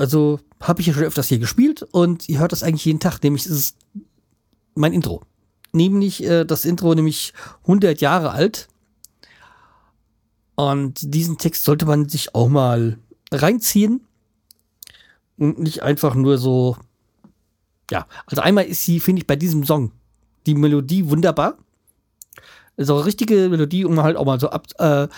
Also 0.00 0.40
habe 0.60 0.80
ich 0.80 0.86
ja 0.86 0.94
schon 0.94 1.04
öfters 1.04 1.28
hier 1.28 1.38
gespielt 1.38 1.82
und 1.82 2.28
ihr 2.28 2.38
hört 2.38 2.52
das 2.52 2.62
eigentlich 2.62 2.84
jeden 2.84 3.00
Tag, 3.00 3.22
nämlich 3.22 3.46
ist 3.46 3.52
es 3.52 3.74
mein 4.74 4.92
Intro 4.92 5.22
nämlich 5.72 6.22
äh, 6.24 6.44
das 6.44 6.64
Intro 6.64 6.94
nämlich 6.94 7.32
100 7.62 8.00
Jahre 8.00 8.30
alt. 8.30 8.68
Und 10.54 11.14
diesen 11.14 11.38
Text 11.38 11.64
sollte 11.64 11.86
man 11.86 12.08
sich 12.08 12.34
auch 12.34 12.48
mal 12.48 12.98
reinziehen 13.32 14.06
und 15.38 15.58
nicht 15.58 15.82
einfach 15.82 16.14
nur 16.14 16.38
so. 16.38 16.76
Ja, 17.90 18.06
also 18.26 18.42
einmal 18.42 18.66
ist 18.66 18.84
sie, 18.84 19.00
finde 19.00 19.20
ich, 19.20 19.26
bei 19.26 19.36
diesem 19.36 19.64
Song 19.64 19.92
die 20.46 20.54
Melodie 20.54 21.08
wunderbar. 21.08 21.56
Ist 22.76 22.90
auch 22.90 22.96
eine 22.96 23.06
richtige 23.06 23.48
Melodie, 23.48 23.84
um 23.84 24.00
halt 24.02 24.16
auch 24.16 24.24
mal 24.24 24.38
so 24.38 24.50
ab, 24.50 24.66
äh, 24.78 25.08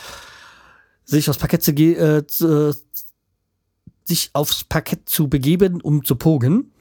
sich 1.04 1.28
aufs 1.28 1.38
Parkett 1.38 1.62
zu, 1.62 1.72
äh, 1.72 2.26
zu, 2.26 2.74
sich 4.04 4.30
aufs 4.32 4.64
Parkett 4.64 5.08
zu 5.08 5.28
begeben, 5.28 5.80
um 5.80 6.04
zu 6.04 6.16
pogen. 6.16 6.72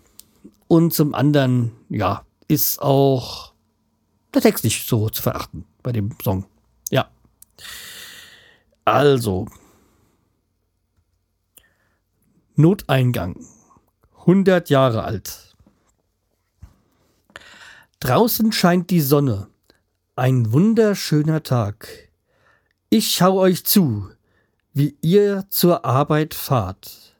Und 0.67 0.93
zum 0.93 1.13
anderen, 1.13 1.71
ja, 1.89 2.25
ist 2.47 2.81
auch 2.81 3.53
der 4.33 4.41
Text 4.41 4.63
nicht 4.63 4.87
so 4.87 5.09
zu 5.09 5.21
verachten 5.21 5.65
bei 5.83 5.91
dem 5.91 6.15
Song. 6.23 6.45
Ja. 6.89 7.09
Also. 8.85 9.47
Noteingang. 12.55 13.45
100 14.19 14.69
Jahre 14.69 15.03
alt. 15.03 15.55
Draußen 17.99 18.51
scheint 18.51 18.89
die 18.89 19.01
Sonne. 19.01 19.47
Ein 20.15 20.51
wunderschöner 20.51 21.43
Tag. 21.43 22.09
Ich 22.89 23.13
schau 23.15 23.37
euch 23.39 23.65
zu, 23.65 24.09
wie 24.73 24.97
ihr 25.01 25.45
zur 25.49 25.85
Arbeit 25.85 26.33
fahrt. 26.33 27.10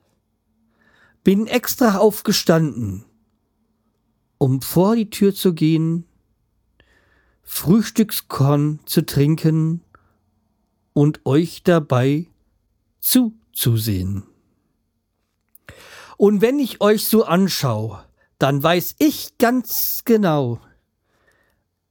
Bin 1.24 1.48
extra 1.48 1.98
aufgestanden, 1.98 3.06
um 4.38 4.62
vor 4.62 4.96
die 4.96 5.10
Tür 5.10 5.36
zu 5.36 5.54
gehen 5.54 6.06
Frühstückskorn 7.44 8.80
zu 8.86 9.06
trinken 9.06 9.82
und 10.94 11.26
euch 11.26 11.64
dabei 11.64 12.28
zuzusehen. 13.00 14.24
Und 16.18 16.42
wenn 16.42 16.60
ich 16.60 16.82
euch 16.82 17.06
so 17.06 17.26
anschaue, 17.26 18.04
dann 18.40 18.64
weiß 18.64 18.96
ich 19.00 19.38
ganz 19.38 20.04
genau, 20.06 20.60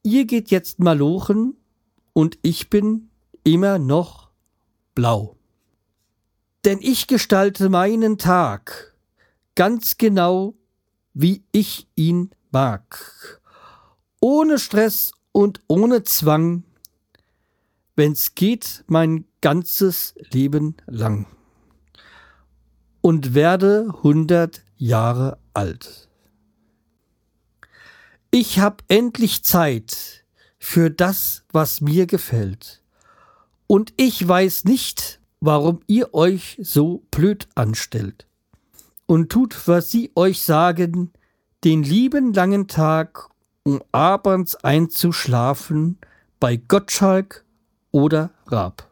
ihr 0.03 0.25
geht 0.25 0.51
jetzt 0.51 0.79
malochen 0.79 1.57
und 2.12 2.38
ich 2.43 2.71
bin 2.71 3.11
immer 3.45 3.79
noch 3.79 4.31
blau. 4.95 5.37
Denn 6.64 6.79
ich 6.81 7.07
gestalte 7.07 7.69
meinen 7.69 8.19
Tag 8.19 8.89
ganz 9.61 9.99
genau, 9.99 10.55
wie 11.12 11.44
ich 11.53 11.87
ihn 11.94 12.31
mag. 12.51 13.42
Ohne 14.18 14.59
Stress 14.59 15.12
und 15.33 15.61
ohne 15.66 16.03
Zwang, 16.03 16.64
wenn's 17.94 18.35
geht, 18.35 18.85
mein 18.87 19.27
ganzes 19.42 20.14
Leben 20.33 20.79
lang. 20.87 21.27
Und 23.03 23.35
werde 23.35 23.92
hundert 24.03 24.62
Jahre 24.79 25.37
alt. 25.53 26.09
Ich 28.31 28.61
hab 28.61 28.83
endlich 28.88 29.42
Zeit 29.42 30.25
für 30.59 30.90
das, 30.90 31.44
was 31.53 31.83
mir 31.83 32.07
gefällt. 32.07 32.83
Und 33.66 33.92
ich 33.99 34.27
weiß 34.27 34.64
nicht, 34.64 35.20
warum 35.40 35.81
ihr 35.87 36.14
euch 36.14 36.57
so 36.62 37.05
blöd 37.11 37.46
anstellt. 37.55 38.30
Und 39.11 39.33
tut, 39.33 39.66
was 39.66 39.90
sie 39.90 40.12
euch 40.14 40.40
sagen, 40.40 41.11
den 41.64 41.83
lieben 41.83 42.33
langen 42.33 42.68
Tag 42.68 43.29
um 43.64 43.83
abends 43.90 44.55
einzuschlafen 44.55 45.99
bei 46.38 46.55
Gottschalk 46.55 47.44
oder 47.90 48.31
Raab. 48.46 48.88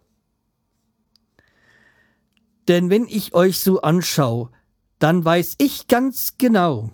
Denn 2.67 2.91
wenn 2.91 3.07
ich 3.07 3.33
euch 3.33 3.61
so 3.61 3.81
anschaue, 3.83 4.51
dann 4.99 5.25
weiß 5.25 5.55
ich 5.59 5.87
ganz 5.87 6.37
genau, 6.37 6.91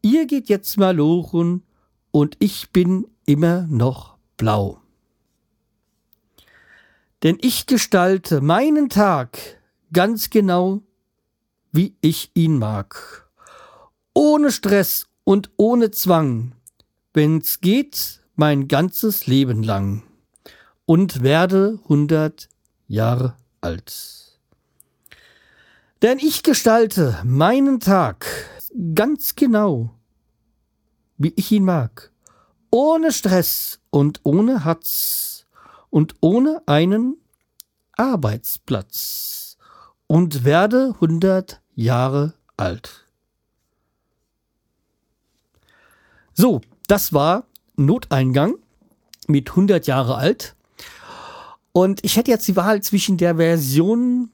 ihr 0.00 0.26
geht 0.26 0.48
jetzt 0.48 0.78
mal 0.78 0.94
lochen 0.94 1.64
und 2.12 2.36
ich 2.38 2.70
bin 2.70 3.08
immer 3.24 3.62
noch 3.62 4.18
blau. 4.36 4.80
Denn 7.24 7.38
ich 7.40 7.66
gestalte 7.66 8.40
meinen 8.40 8.88
Tag 8.88 9.36
ganz 9.92 10.30
genau, 10.30 10.85
wie 11.76 11.94
ich 12.00 12.30
ihn 12.34 12.58
mag. 12.58 13.28
Ohne 14.14 14.50
Stress 14.50 15.06
und 15.24 15.50
ohne 15.56 15.90
Zwang, 15.90 16.52
wenn's 17.12 17.60
geht, 17.60 18.22
mein 18.34 18.66
ganzes 18.66 19.26
Leben 19.26 19.62
lang 19.62 20.02
und 20.86 21.22
werde 21.22 21.78
hundert 21.86 22.48
Jahre 22.88 23.36
alt. 23.60 24.40
Denn 26.00 26.18
ich 26.18 26.42
gestalte 26.42 27.20
meinen 27.24 27.80
Tag 27.80 28.26
ganz 28.94 29.34
genau, 29.34 29.90
wie 31.18 31.34
ich 31.36 31.52
ihn 31.52 31.64
mag, 31.64 32.10
ohne 32.70 33.12
Stress 33.12 33.80
und 33.90 34.20
ohne 34.22 34.64
Hatz 34.64 35.46
und 35.90 36.14
ohne 36.20 36.62
einen 36.66 37.16
Arbeitsplatz 37.96 39.56
und 40.06 40.44
werde 40.44 40.94
hundert 41.00 41.60
Jahre 41.76 42.34
alt. 42.56 43.04
So, 46.34 46.60
das 46.88 47.12
war 47.12 47.46
Noteingang 47.76 48.56
mit 49.28 49.50
100 49.50 49.86
Jahre 49.86 50.16
alt. 50.16 50.56
Und 51.72 52.04
ich 52.04 52.16
hätte 52.16 52.30
jetzt 52.30 52.48
die 52.48 52.56
Wahl 52.56 52.82
zwischen 52.82 53.18
der 53.18 53.36
Version 53.36 54.30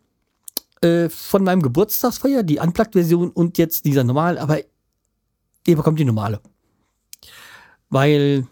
äh, 0.80 1.08
von 1.08 1.44
meinem 1.44 1.62
Geburtstagsfeuer, 1.62 2.42
die 2.42 2.58
Unplugged-Version 2.58 3.30
und 3.30 3.58
jetzt 3.58 3.84
dieser 3.84 4.04
normalen, 4.04 4.38
aber 4.38 4.60
ihr 5.66 5.76
bekommt 5.76 5.98
die 5.98 6.04
normale. 6.04 6.40
Weil, 7.90 8.46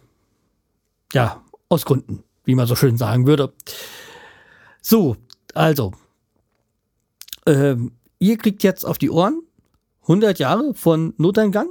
ja, 1.12 1.42
aus 1.68 1.84
Gründen, 1.84 2.24
wie 2.44 2.54
man 2.54 2.66
so 2.66 2.74
schön 2.74 2.96
sagen 2.96 3.26
würde. 3.26 3.52
So, 4.82 5.16
also, 5.54 5.92
ähm, 7.46 7.92
ihr 8.20 8.36
kriegt 8.36 8.62
jetzt 8.62 8.84
auf 8.84 8.98
die 8.98 9.10
Ohren 9.10 9.42
100 10.02 10.38
Jahre 10.38 10.74
von 10.74 11.14
Noteingang 11.16 11.70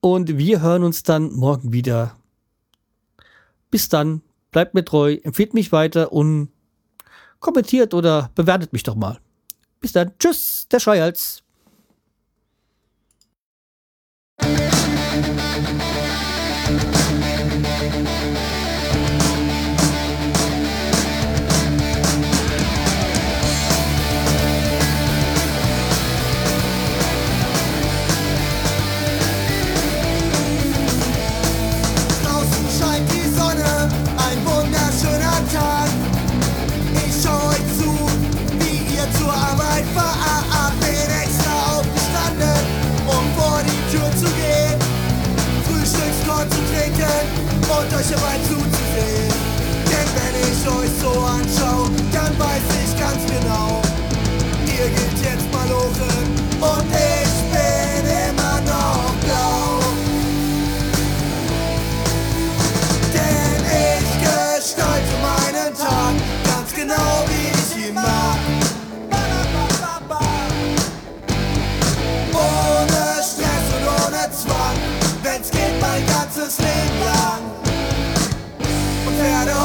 und 0.00 0.36
wir 0.36 0.60
hören 0.60 0.82
uns 0.82 1.02
dann 1.02 1.32
morgen 1.32 1.72
wieder. 1.72 2.16
Bis 3.70 3.88
dann, 3.88 4.22
bleibt 4.50 4.74
mir 4.74 4.84
treu, 4.84 5.18
empfiehlt 5.22 5.54
mich 5.54 5.72
weiter 5.72 6.12
und 6.12 6.50
kommentiert 7.40 7.94
oder 7.94 8.30
bewertet 8.34 8.72
mich 8.72 8.82
doch 8.82 8.94
mal. 8.94 9.20
Bis 9.80 9.92
dann, 9.92 10.12
tschüss, 10.18 10.66
der 10.70 10.80
Schreihals. 10.80 11.42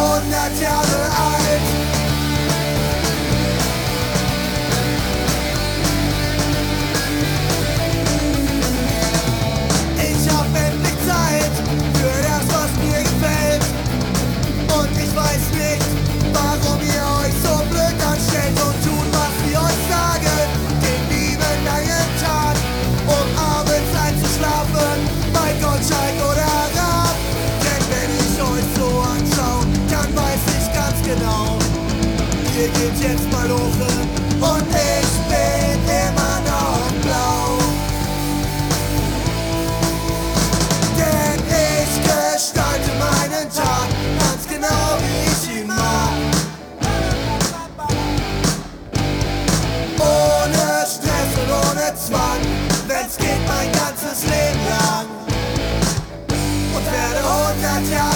Und 0.01 0.31
werde 0.31 0.65
100 0.65 1.10
wenn's 57.61 57.89
geht 57.89 58.10